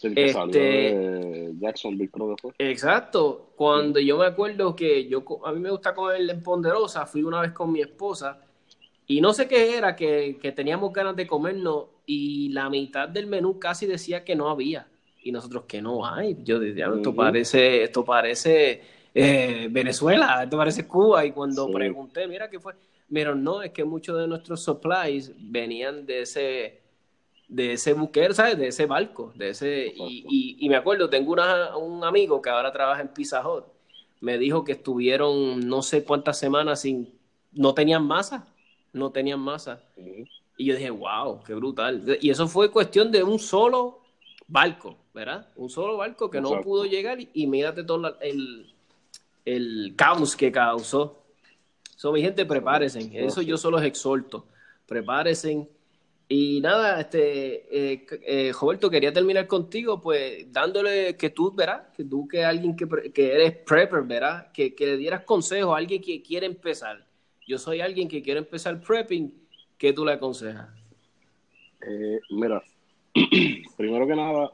[0.03, 2.11] este, Jacksonville,
[2.59, 3.53] Exacto.
[3.57, 7.41] Cuando yo me acuerdo que yo, a mí me gusta comer en Ponderosa, fui una
[7.41, 8.43] vez con mi esposa
[9.07, 13.59] y no sé qué era, que, teníamos ganas de comernos y la mitad del menú
[13.59, 14.87] casi decía que no había.
[15.23, 16.37] Y nosotros que no hay.
[16.45, 18.83] Yo decía, esto parece, esto parece
[19.15, 21.25] eh, Venezuela, esto parece Cuba.
[21.25, 22.75] Y cuando pregunté, mira qué fue,
[23.13, 26.83] pero no, es que muchos de nuestros supplies venían de ese,
[27.49, 28.59] de ese buquero, ¿sabes?
[28.59, 32.73] De ese barco, de ese, y, y, me acuerdo, tengo una, un amigo que ahora
[32.73, 33.65] trabaja en Pizza Hut,
[34.21, 37.13] me dijo que estuvieron no sé cuántas semanas sin,
[37.53, 38.47] no tenían masa,
[38.93, 39.83] no tenían masa.
[40.57, 42.19] Y yo dije, wow, qué brutal.
[42.21, 44.01] Y eso fue cuestión de un solo
[44.47, 45.49] barco, ¿verdad?
[45.57, 48.73] Un solo barco que no pudo llegar y, mírate todo el,
[49.45, 51.24] el caos que causó.
[51.97, 53.11] So, mi gente, prepárense.
[53.13, 54.47] Eso yo solo les exhorto.
[54.87, 55.69] Prepárense.
[56.29, 61.93] Y nada, este, eh, eh, Roberto, quería terminar contigo, pues dándole que tú, ¿verdad?
[61.93, 64.51] Que tú que alguien que, que eres prepper, ¿verdad?
[64.53, 67.07] Que, que le dieras consejo a alguien que quiere empezar
[67.47, 69.33] yo soy alguien que quiere empezar prepping,
[69.77, 70.69] ¿qué tú le aconsejas?
[71.87, 72.63] Eh, mira,
[73.77, 74.53] primero que nada,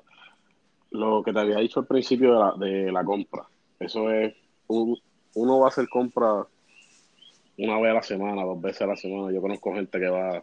[0.91, 3.47] lo que te había dicho al principio de la, de la compra,
[3.79, 4.35] eso es,
[4.67, 6.47] uno va a hacer compra
[7.59, 9.33] una vez a la semana, dos veces a la semana.
[9.33, 10.43] Yo conozco gente que va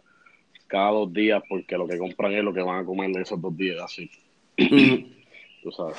[0.68, 3.42] cada dos días porque lo que compran es lo que van a comer en esos
[3.42, 4.10] dos días, así.
[5.64, 5.98] Tú sabes.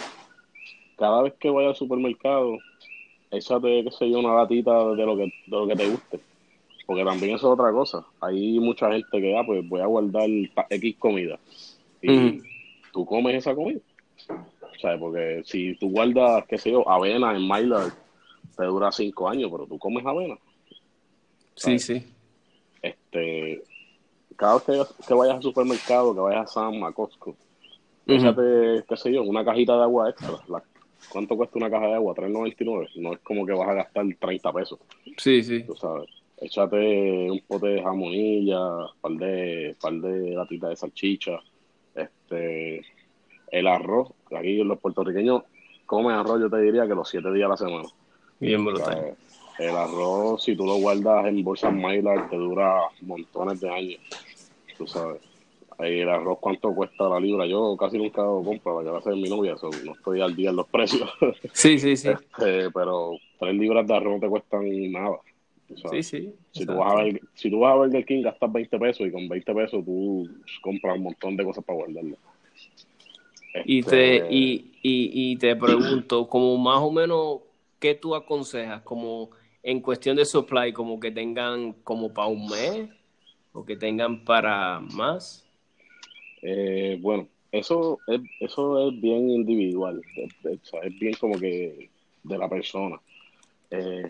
[0.97, 2.59] Cada vez que vaya al supermercado,
[3.31, 6.21] échate, qué sé yo, una gatita de lo que, de lo que te guste
[6.88, 8.03] porque también eso es otra cosa.
[8.18, 10.27] Hay mucha gente que, ah, pues voy a guardar
[10.71, 11.38] X comida.
[12.01, 12.40] Y
[12.94, 13.81] tú comes esa comida.
[14.27, 17.92] O sea, porque si tú guardas, qué sé yo, avena en Mylar,
[18.57, 20.38] te dura cinco años, pero tú comes avena.
[21.59, 22.07] Sí, sí.
[22.83, 23.62] Este,
[24.37, 24.64] cada vez
[25.07, 27.37] que, vayas al supermercado, que vayas a Sam, a Costco,
[28.07, 30.35] fíjate, qué sé yo, una cajita de agua extra.
[31.11, 32.14] ¿Cuánto cuesta una caja de agua?
[32.14, 32.90] $3.99.
[32.97, 34.79] No es como que vas a gastar 30 pesos.
[35.16, 35.64] Sí, sí.
[35.64, 36.09] Tú sabes
[36.40, 41.40] échate un pote de jamonilla, un par de, par de latitas de salchicha,
[41.94, 42.83] este,
[43.51, 45.42] el arroz, aquí los puertorriqueños
[45.87, 47.88] comen arroz, yo te diría que los siete días a la semana.
[48.40, 49.16] Bien brutal.
[49.59, 54.01] El arroz, si tú lo guardas en bolsas Mylar, te dura montones de años,
[54.77, 55.21] tú sabes.
[55.79, 57.47] El arroz, ¿cuánto cuesta la libra?
[57.47, 60.35] Yo casi nunca lo compro, la que va a ser mi novia, no estoy al
[60.35, 61.09] día en los precios.
[61.53, 62.09] Sí, sí, sí.
[62.09, 65.18] Este, pero tres libras de arroz no te cuestan nada
[65.90, 66.35] sí, sí.
[66.53, 69.11] Si tú, vas a ver, si tú vas a Burger King, gastas 20 pesos y
[69.11, 70.29] con 20 pesos tú
[70.62, 72.16] compras un montón de cosas para guardarlo.
[73.64, 77.40] Y, te, este, y, y, te pregunto, como más o menos,
[77.79, 78.83] ¿qué tú aconsejas?
[78.83, 79.31] Como
[79.68, 82.88] en cuestión de supply, como que tengan como para un mes
[83.52, 85.46] o que tengan para más.
[86.40, 91.90] Eh, bueno, eso es, eso es bien individual, es, bien como que
[92.22, 92.98] de la persona.
[93.70, 94.09] Eh,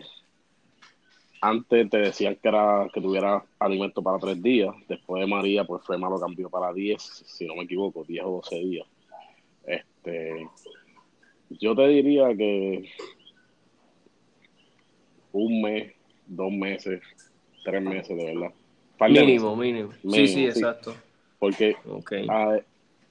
[1.41, 4.73] antes te decían que era que tuviera alimento para tres días.
[4.87, 8.37] Después de María, pues fue malo cambio para diez, si no me equivoco, diez o
[8.37, 8.87] doce días.
[9.65, 10.47] Este,
[11.49, 12.89] yo te diría que
[15.31, 15.93] un mes,
[16.27, 17.01] dos meses,
[17.63, 18.53] tres meses, de verdad.
[19.07, 20.93] Mínimo, mínimo, Sí, sí, exacto.
[21.39, 21.75] Porque
[22.29, 22.57] ah,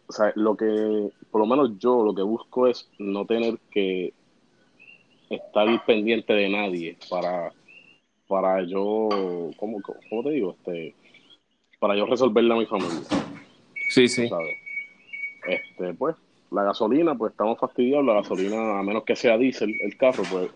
[0.06, 4.12] o sea, lo que, por lo menos yo lo que busco es no tener que
[5.30, 7.52] estar pendiente de nadie para,
[8.26, 9.08] para yo,
[9.56, 10.56] ¿cómo, cómo te digo?
[10.58, 10.94] Este,
[11.78, 13.00] para yo resolverle a mi familia.
[13.90, 14.28] Sí, sí.
[15.46, 16.16] Este, pues,
[16.50, 18.04] la gasolina, pues estamos fastidiados.
[18.04, 20.50] La gasolina, a menos que sea diésel el carro, pues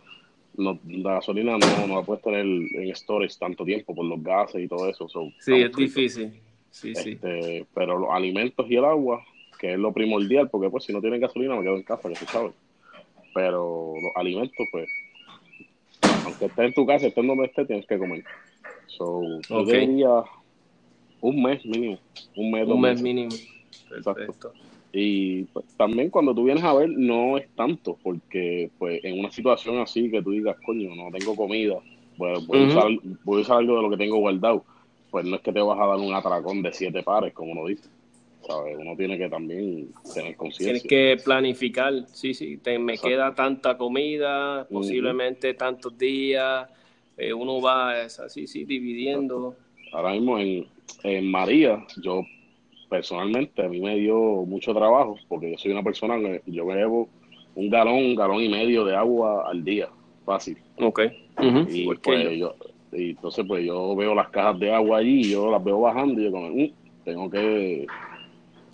[0.57, 4.63] no, la gasolina no, no la puedes tener en storage tanto tiempo por los gases
[4.63, 5.09] y todo eso.
[5.39, 6.33] sí, es difícil.
[6.71, 7.11] Sí, sí.
[7.13, 9.23] Este, pero los alimentos y el agua,
[9.59, 12.17] que es lo primordial, porque pues si no tienen gasolina me quedo en casa, que
[12.17, 12.51] se sabe.
[13.35, 14.89] Pero los alimentos, pues,
[16.25, 18.25] aunque estés en tu casa, estés donde estés, tienes que comer.
[18.87, 20.23] So, yo diría
[21.21, 21.99] un mes mínimo.
[22.37, 23.31] Un mes, un mes mínimo.
[23.89, 24.53] Perfecto.
[24.93, 29.31] Y pues, también cuando tú vienes a ver, no es tanto, porque pues en una
[29.31, 31.77] situación así que tú digas, coño, no tengo comida,
[32.19, 32.91] pues voy, a usar,
[33.25, 34.65] voy a usar algo de lo que tengo guardado,
[35.11, 37.67] pues no es que te vas a dar un atracón de siete pares, como uno
[37.67, 37.89] dice.
[38.47, 38.77] ¿sabes?
[38.79, 40.83] Uno tiene que también tener conciencia.
[40.83, 46.69] Tienes que planificar, sí, sí, te, me queda tanta comida, posiblemente tantos días,
[47.17, 49.57] eh, uno va así, sí, dividiendo.
[49.93, 50.67] Ahora mismo en,
[51.05, 52.25] en María, yo
[52.93, 57.09] personalmente a mí me dio mucho trabajo porque yo soy una persona que yo bebo
[57.55, 59.89] un galón, un galón y medio de agua al día,
[60.27, 60.59] fácil.
[60.79, 61.01] Ok.
[61.71, 62.55] y, pues, yo,
[62.93, 66.21] y entonces pues yo veo las cajas de agua allí y yo las veo bajando
[66.21, 66.71] y yo como, mm,
[67.03, 67.87] tengo que,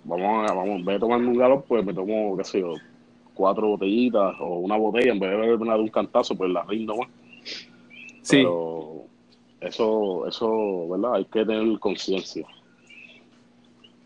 [0.03, 2.73] vamos a, vamos, voy a tomarme un galón, pues me tomo, qué sé yo,
[3.33, 6.63] cuatro botellitas o una botella, en vez de beber una de un cantazo, pues la
[6.63, 7.07] rindo más.
[8.21, 8.37] Sí.
[8.37, 9.05] Pero
[9.61, 11.15] eso, eso, ¿verdad?
[11.15, 12.45] Hay que tener conciencia.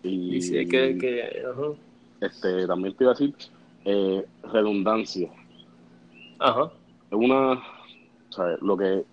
[0.04, 1.44] Y, sí, que,
[2.20, 3.34] este, también te iba a decir
[3.86, 5.30] eh, redundancia.
[6.40, 6.72] Ajá.
[7.10, 9.06] Es una, o sea, lo que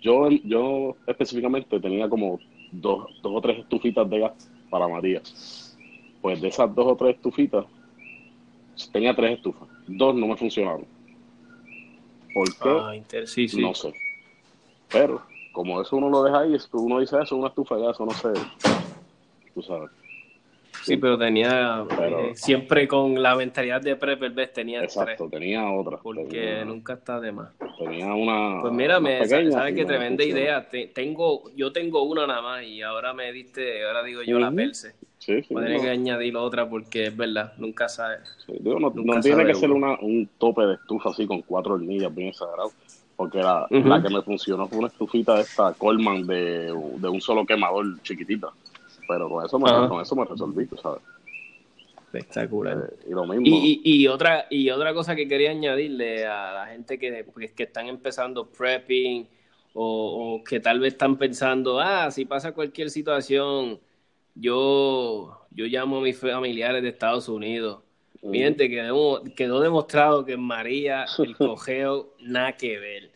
[0.00, 2.38] yo, yo específicamente tenía como
[2.70, 5.22] dos, dos o tres estufitas de gas para María.
[6.20, 7.64] Pues de esas dos o tres estufitas,
[8.92, 9.68] tenía tres estufas.
[9.86, 10.86] Dos no me funcionaron.
[12.34, 12.68] ¿Por qué?
[13.18, 13.60] Ah, sí, sí.
[13.60, 13.92] No sé.
[14.90, 18.10] Pero, como eso uno lo deja ahí, uno dice eso, una estufa de gas, no
[18.10, 18.28] sé
[19.54, 19.90] tú sabes.
[20.82, 25.98] Sí, pero tenía eh, siempre con la mentalidad de Prepper tenía exacto, tenía otra.
[25.98, 27.50] Porque nunca está de más.
[27.78, 28.60] Tenía una.
[28.62, 30.68] Pues mírame, sabes qué tremenda idea.
[30.92, 34.94] tengo, yo tengo una nada más y ahora me diste, ahora digo yo la Perse.
[35.18, 38.36] Sí, sí, que añadir otra porque es verdad, nunca sabes.
[38.48, 42.72] no, tiene que ser una, un tope de estufa así con cuatro hornillas bien exagerado.
[43.14, 47.20] Porque la, la que me funcionó fue una estufita de esta Coleman de, de un
[47.20, 48.48] solo quemador chiquitita
[49.08, 51.02] pero con eso me, con eso me resolví, ¿sabes?
[52.12, 52.90] Espectacular.
[52.90, 53.44] Eh, y lo mismo.
[53.46, 57.64] Y, y, otra, y otra cosa que quería añadirle a la gente que, pues, que
[57.64, 59.28] están empezando prepping
[59.74, 63.80] o, que tal vez están pensando, ah, si pasa cualquier situación,
[64.34, 67.82] yo, yo llamo a mis familiares de Estados Unidos.
[68.22, 73.10] Mi gente, quedó, quedó demostrado que en María el cogeo nada que ver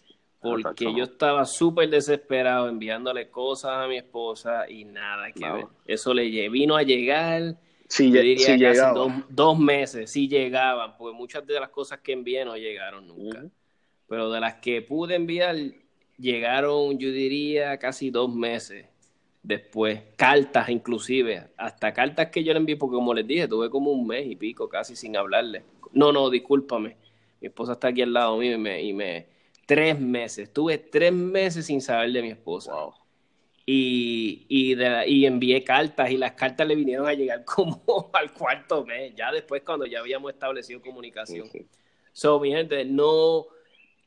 [0.62, 5.66] porque yo estaba súper desesperado enviándole cosas a mi esposa y nada que ver.
[5.86, 7.56] Eso le vino a llegar,
[7.88, 8.80] sí, yo diría casi
[9.30, 13.44] dos, meses, sí llegaban, porque muchas de las cosas que envié no llegaron nunca.
[14.08, 15.56] Pero de las que pude enviar,
[16.18, 18.86] llegaron, yo diría, casi dos meses
[19.42, 20.00] después.
[20.16, 24.06] Cartas inclusive, hasta cartas que yo le envié, porque como les dije, tuve como un
[24.06, 25.62] mes y pico casi sin hablarle.
[25.92, 26.96] No, no, discúlpame.
[27.40, 28.82] Mi esposa está aquí al lado mío y me...
[28.82, 29.35] Y me
[29.66, 30.52] Tres meses.
[30.52, 32.72] Tuve tres meses sin saber de mi esposa.
[33.68, 34.76] Y, y,
[35.06, 39.32] y, envié cartas y las cartas le vinieron a llegar como al cuarto mes, ya
[39.32, 41.48] después cuando ya habíamos establecido comunicación.
[42.12, 43.46] So, mi gente, no,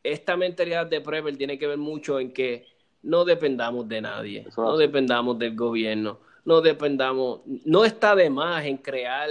[0.01, 2.67] esta mentalidad de Prepper tiene que ver mucho en que
[3.01, 8.77] no dependamos de nadie, no dependamos del gobierno, no dependamos, no está de más en
[8.77, 9.29] crear,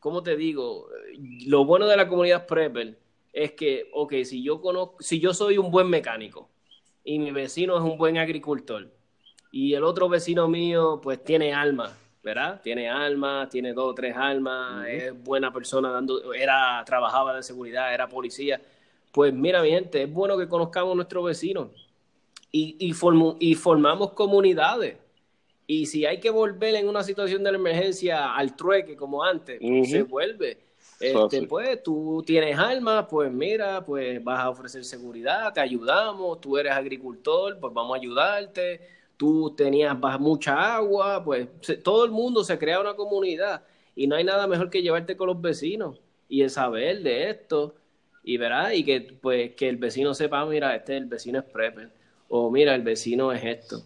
[0.00, 0.88] ¿cómo te digo?
[1.46, 2.98] Lo bueno de la comunidad Prepper
[3.36, 6.48] es que, ok, si yo conozco, si yo soy un buen mecánico
[7.04, 8.88] y mi vecino es un buen agricultor
[9.52, 12.62] y el otro vecino mío pues tiene alma, ¿verdad?
[12.62, 17.92] Tiene alma, tiene dos o tres almas, es buena persona, dando, era, trabajaba de seguridad,
[17.92, 18.58] era policía.
[19.12, 21.68] Pues mira, mi gente, es bueno que conozcamos a nuestros vecinos
[22.50, 22.94] y, y,
[23.40, 24.96] y formamos comunidades.
[25.66, 29.90] Y si hay que volver en una situación de emergencia al trueque como antes, pues
[29.90, 30.65] se vuelve.
[30.98, 36.56] Este, pues tú tienes alma, pues mira, pues vas a ofrecer seguridad, te ayudamos, tú
[36.56, 38.80] eres agricultor, pues vamos a ayudarte,
[39.16, 41.48] tú tenías mucha agua, pues
[41.82, 43.62] todo el mundo se crea una comunidad
[43.94, 47.74] y no hay nada mejor que llevarte con los vecinos y el saber de esto
[48.24, 51.90] y verás y que pues que el vecino sepa, mira, este el vecino es prepper
[52.28, 53.82] o mira, el vecino es esto.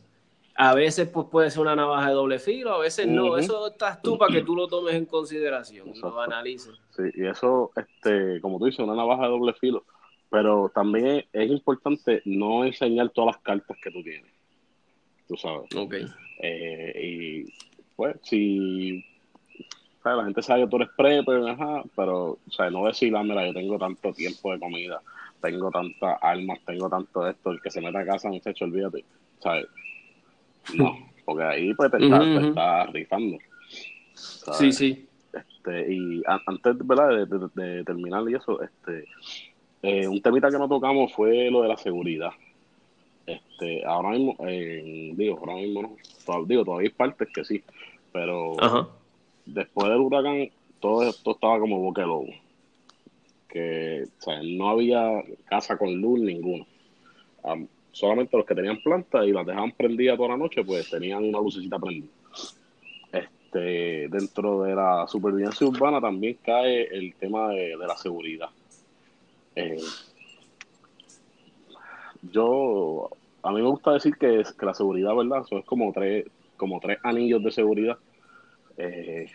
[0.56, 3.38] A veces pues puede ser una navaja de doble filo, a veces no.
[3.38, 6.74] Eso estás tú para que tú lo tomes en consideración y lo analices.
[6.90, 9.84] Sí, y eso, este, como tú dices, una navaja de doble filo.
[10.28, 14.30] Pero también es importante no enseñar todas las cartas que tú tienes.
[15.26, 15.74] Tú sabes.
[15.74, 15.94] Ok.
[16.42, 17.52] Eh, y
[17.96, 19.04] pues, si
[20.04, 23.46] la gente sabe que tú eres prepper, ajá, pero, o sea, no decir, ah, mira,
[23.46, 25.02] yo tengo tanto tiempo de comida,
[25.40, 29.04] tengo tantas armas, tengo tanto esto, el que se meta a casa, muchacho, olvídate,
[29.40, 29.66] ¿sabes?
[30.74, 33.38] No, porque ahí pues te, está, rifando.
[34.14, 35.06] Sí, sí.
[35.32, 37.26] Este, y antes, ¿verdad?
[37.54, 39.04] De, terminar y eso, este,
[39.82, 42.32] eh, un temita que no tocamos fue lo de la seguridad.
[43.26, 47.62] Este, ahora mismo, eh, digo, ahora mismo no, digo, todavía hay partes que sí,
[48.12, 48.56] pero
[49.46, 50.50] después del huracán
[50.80, 52.26] todo esto estaba como boque lobo.
[53.48, 56.64] Que, o sea, no había casa con luz ninguna.
[57.92, 61.40] Solamente los que tenían planta y las dejaban prendidas toda la noche, pues tenían una
[61.40, 62.12] lucecita prendida.
[63.12, 68.48] Este, dentro de la supervivencia urbana también cae el tema de, la seguridad.
[69.56, 69.76] Eh,
[72.30, 73.10] yo,
[73.42, 75.42] a mí me gusta decir que, que la seguridad, ¿verdad?
[75.44, 76.26] Eso es como tres,
[76.56, 77.98] como tres anillos de seguridad
[78.80, 79.26] eh,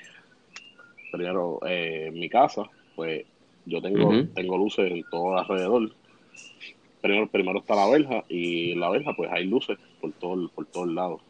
[1.12, 2.64] primero, eh, en mi casa,
[2.96, 3.26] pues
[3.66, 5.92] yo tengo, tengo luces en todo alrededor.
[7.06, 10.66] Primero, primero está la verja y en la verja pues hay luces por todo, por
[10.66, 11.22] todos lados.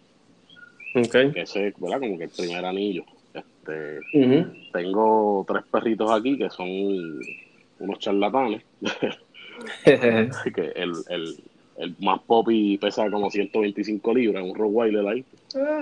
[0.96, 1.34] Okay.
[1.36, 2.00] Ese ¿verdad?
[2.00, 3.04] Como que el primer anillo.
[3.34, 4.00] Este,
[4.72, 6.70] Tengo tres perritos aquí que son
[7.80, 8.64] unos charlatanes.
[9.84, 11.36] que el, el,
[11.78, 15.26] el más popi pesa como 125 libras, un Rottweiler ahí.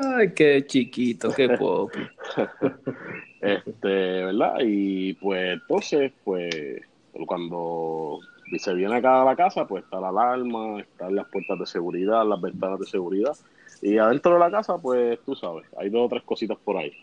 [0.04, 2.00] Ay, qué chiquito, qué popi.
[3.42, 3.88] este,
[4.26, 4.56] ¿verdad?
[4.66, 6.82] Y pues entonces, pues
[7.28, 8.22] cuando
[8.58, 12.26] se viene acá a la casa, pues está la alarma, están las puertas de seguridad,
[12.28, 13.36] las ventanas de seguridad.
[13.82, 16.94] Y adentro de la casa, pues tú sabes, hay dos o tres cositas por ahí.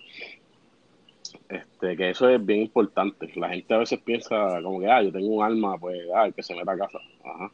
[1.49, 3.30] Este, que eso es bien importante.
[3.36, 6.43] La gente a veces piensa como que, ah, yo tengo un arma, pues, ah, que
[6.43, 6.99] se meta a casa.
[7.24, 7.51] Ajá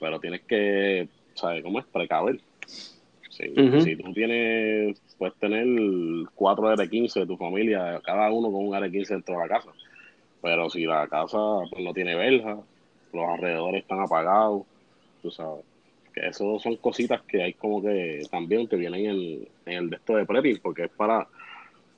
[0.00, 1.84] pero tienes que, ¿sabes cómo es?
[1.86, 2.40] Precaver.
[3.28, 5.64] Si tú tienes, puedes tener
[6.34, 9.70] cuatro R15 de tu familia, cada uno con un R15 dentro de la casa.
[10.42, 11.38] Pero si la casa
[11.70, 12.58] pues, no tiene verja,
[13.12, 14.62] los alrededores están apagados,
[15.22, 15.64] tú sabes.
[16.12, 19.96] Que eso son cositas que hay como que también que vienen en, en el de
[19.96, 21.28] esto de prepping, porque es para,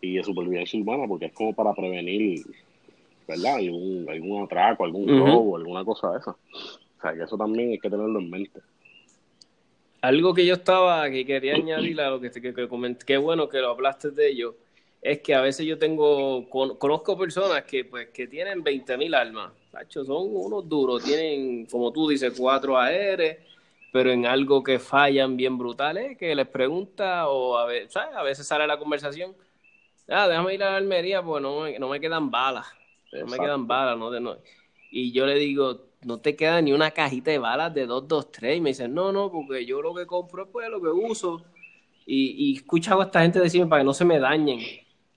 [0.01, 2.45] y de supervivencia urbana, porque es como para prevenir,
[3.27, 3.57] ¿verdad?
[3.57, 6.37] Algún, algún atraco, algún robo, alguna cosa de esa
[7.03, 8.61] sea, que eso también hay que tenerlo en mente.
[10.01, 13.49] Algo que yo estaba, que quería añadir a lo que, que, que comenté, qué bueno
[13.49, 14.57] que lo hablaste de ello,
[15.01, 19.15] es que a veces yo tengo, conozco personas que pues que tienen 20 mil
[19.75, 23.39] almas, son unos duros, tienen, como tú dices, cuatro AR,
[23.93, 28.47] pero en algo que fallan bien brutales, que les pregunta, o a veces, a veces
[28.47, 29.35] sale la conversación,
[30.09, 32.67] ah, déjame ir a la Almería, pues no, no me quedan balas,
[33.13, 34.37] no me quedan balas, no, no.
[34.91, 38.59] Y yo le digo, no te queda ni una cajita de balas de 223.
[38.59, 41.43] Y me dicen, no, no, porque yo lo que compro es pues, lo que uso.
[42.05, 44.61] Y, y escuchado a esta gente decirme para que no se me dañen.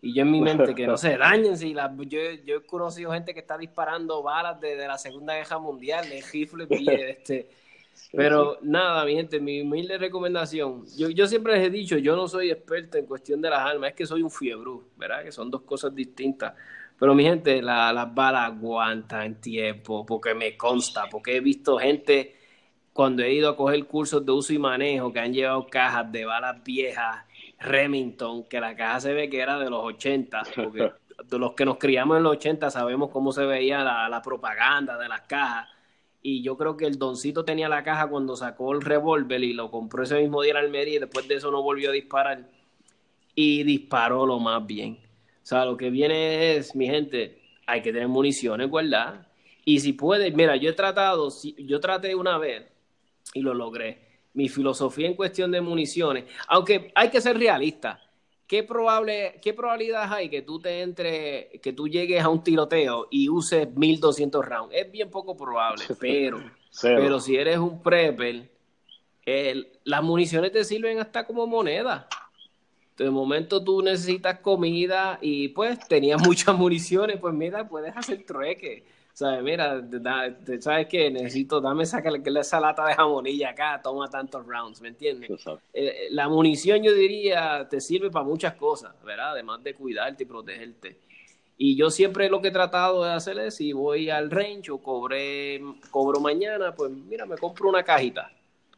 [0.06, 1.58] Y yo en mi mente, que no se dañen.
[1.58, 5.58] Si la, yo, yo, he conocido gente que está disparando balas de, la Segunda Guerra
[5.58, 7.50] Mundial, de rifles, este.
[8.12, 10.86] Pero nada, mi gente, mi humilde recomendación.
[10.96, 13.90] Yo, yo siempre les he dicho, yo no soy experto en cuestión de las armas,
[13.90, 15.24] es que soy un fiebre, ¿verdad?
[15.24, 16.54] Que son dos cosas distintas.
[17.00, 22.36] Pero mi gente, las balas aguantan tiempo, porque me consta, porque he visto gente
[22.94, 26.26] cuando he ido a coger cursos de uso y manejo que han llevado cajas de
[26.26, 27.26] balas viejas,
[27.66, 30.92] Remington, que la caja se ve que era de los 80, porque
[31.30, 34.98] de los que nos criamos en los 80 sabemos cómo se veía la, la propaganda
[34.98, 35.70] de las cajas.
[36.22, 39.70] Y yo creo que el Doncito tenía la caja cuando sacó el revólver y lo
[39.70, 42.48] compró ese mismo día en Almería y después de eso no volvió a disparar.
[43.36, 45.00] Y disparó lo más bien.
[45.44, 49.28] O sea, lo que viene es, mi gente, hay que tener municiones ¿verdad?
[49.64, 52.66] Y si puedes, mira, yo he tratado, yo traté una vez
[53.34, 54.15] y lo logré.
[54.36, 58.00] Mi filosofía en cuestión de municiones, aunque hay que ser realista.
[58.46, 63.08] ¿Qué, probable, ¿Qué probabilidad hay que tú te entre, que tú llegues a un tiroteo
[63.10, 64.76] y uses 1200 rounds?
[64.76, 66.44] Es bien poco probable, pero,
[66.80, 68.48] pero si eres un prepper,
[69.84, 72.08] las municiones te sirven hasta como moneda
[72.98, 78.86] de momento tú necesitas comida y pues tenías muchas municiones, pues mira, puedes hacer trueque.
[79.16, 79.44] ¿Sabes?
[79.44, 79.82] Mira,
[80.60, 81.10] ¿sabes qué?
[81.10, 85.32] Necesito, dame esa, esa lata de jamonilla acá, toma tantos rounds, ¿me entiendes?
[85.74, 89.32] Eh, la munición, yo diría, te sirve para muchas cosas, ¿verdad?
[89.32, 91.00] Además de cuidarte y protegerte.
[91.58, 94.80] Y yo siempre lo que he tratado de hacer es, si voy al range o
[94.80, 95.62] cobré,
[95.92, 98.30] cobro mañana, pues mira, me compro una cajita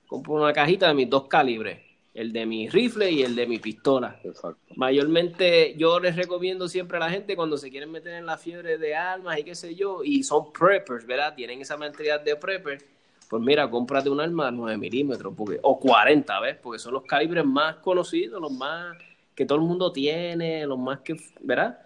[0.07, 1.79] compro una cajita de mis dos calibres,
[2.17, 4.19] el de mi rifle y el de mi pistola.
[4.23, 4.73] Exacto.
[4.75, 8.79] Mayormente yo les recomiendo siempre a la gente cuando se quieren meter en la fiebre
[8.79, 11.35] de armas y qué sé yo, y son preppers, ¿verdad?
[11.35, 12.83] Tienen esa mentalidad de prepper,
[13.29, 16.57] pues mira, cómprate un arma de 9 milímetros o 40, ¿ves?
[16.61, 18.97] Porque son los calibres más conocidos, los más
[19.35, 21.81] que todo el mundo tiene, los más que, ¿verdad?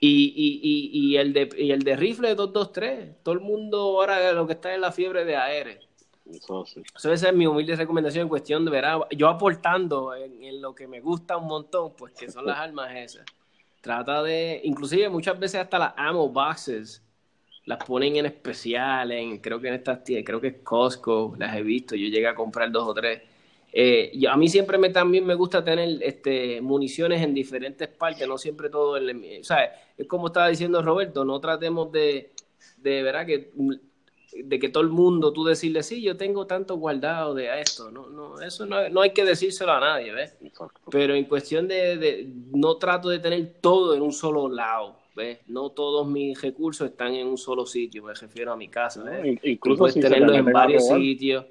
[0.00, 3.78] Y, y, y, y el, de, y el de rifle de 223, todo el mundo
[3.78, 5.85] ahora lo que está en la fiebre de aire.
[6.30, 6.82] Eso, sí.
[6.96, 9.00] Esa es mi humilde recomendación en cuestión de, ¿verdad?
[9.16, 13.24] Yo aportando en, lo que me gusta un montón, pues que son las armas esas.
[13.80, 17.02] Trata de, inclusive muchas veces hasta las ammo boxes
[17.64, 21.62] las ponen en especial, en, creo que en estas creo que es Costco, las he
[21.62, 23.22] visto, yo llegué a comprar dos o tres
[23.78, 28.38] eh, a mí siempre me, también me gusta tener este, municiones en diferentes partes, no
[28.38, 29.42] siempre todo en el,
[29.98, 32.30] Es como estaba diciendo Roberto, no tratemos de,
[32.78, 33.50] de verdad que
[34.32, 38.08] de que todo el mundo tú decirle sí yo tengo tanto guardado de esto no
[38.08, 40.36] no eso no, no hay que decírselo a nadie ves
[40.90, 45.70] pero en cuestión de, no trato de tener todo en un solo lado ves no
[45.70, 49.04] todos mis recursos están en un solo sitio me refiero a mi casa
[49.42, 51.44] incluso puedes tenerlo en varios sitios.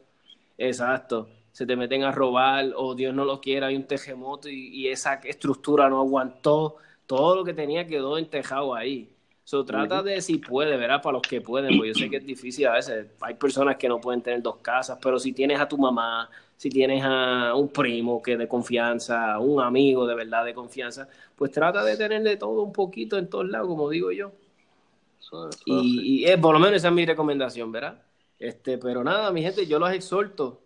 [0.58, 1.30] Exacto.
[1.52, 5.16] Se te meten a robar o Dios no lo quiera, hay un terremoto y, esa
[5.24, 9.10] estructura no aguantó, todo lo que tenía quedó entejado ahí.
[9.46, 11.02] So, trata de si puede, ¿verdad?
[11.04, 13.08] Para los que pueden, porque yo sé que es difícil a veces.
[13.22, 16.70] Hay personas que no pueden tener dos casas, pero si tienes a tu mamá, si
[16.70, 21.84] tienes a un primo que de confianza, un amigo de verdad de confianza, pues trata
[21.84, 24.32] de tener de todo un poquito en todos lados, como digo yo.
[25.66, 28.02] y, y por lo menos esa es mi recomendación, ¿verdad?
[28.39, 30.64] Este, pero nada, mi gente, yo los exhorto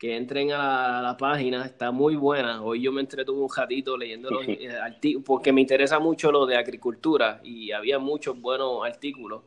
[0.00, 2.62] que entren a la, página, está muy buena.
[2.62, 6.46] Hoy yo me entretuve un ratito leyendo los eh, artículos, porque me interesa mucho lo
[6.46, 9.42] de agricultura y había muchos buenos artículos.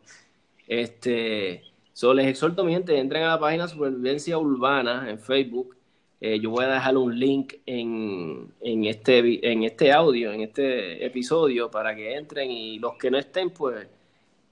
[0.67, 5.75] Este, so les exhorto, mi gente, entren a la página Supervivencia Urbana en Facebook.
[6.21, 11.03] Eh, yo voy a dejar un link en, en, este, en este audio, en este
[11.03, 13.87] episodio, para que entren y los que no estén, pues,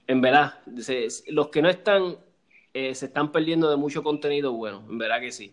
[0.08, 0.54] en verdad,
[1.28, 2.16] los que no están,
[2.74, 5.52] eh, se están perdiendo de mucho contenido bueno, en verdad que sí.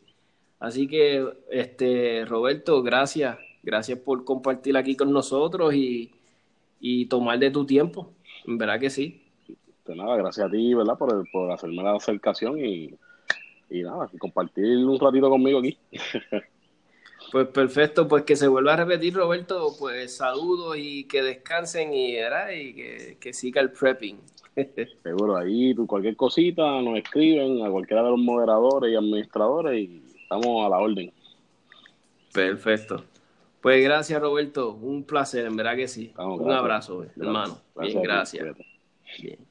[0.59, 3.37] Así que, este, Roberto, gracias.
[3.63, 6.11] Gracias por compartir aquí con nosotros y,
[7.09, 8.11] tomar de tu tiempo.
[8.45, 9.21] En verdad que sí.
[9.85, 10.97] De nada, gracias a ti, ¿verdad?
[10.97, 12.93] Por, por hacerme la acercación y,
[13.69, 15.77] y nada, compartir un ratito conmigo aquí.
[17.31, 22.15] Pues perfecto, pues que se vuelva a repetir, Roberto, pues saludos y que descansen y,
[22.15, 22.49] ¿verdad?
[22.51, 24.17] y que, que siga el prepping.
[25.03, 30.63] Seguro, ahí cualquier cosita nos escriben a cualquiera de los moderadores y administradores y estamos
[30.63, 31.11] a la orden.
[32.31, 33.03] Perfecto.
[33.61, 34.73] Pues gracias, Roberto.
[34.73, 36.13] Un placer, en verdad que sí.
[36.17, 37.59] Un abrazo, hermano.
[37.75, 38.55] Bien, gracias.
[39.19, 39.48] Bien.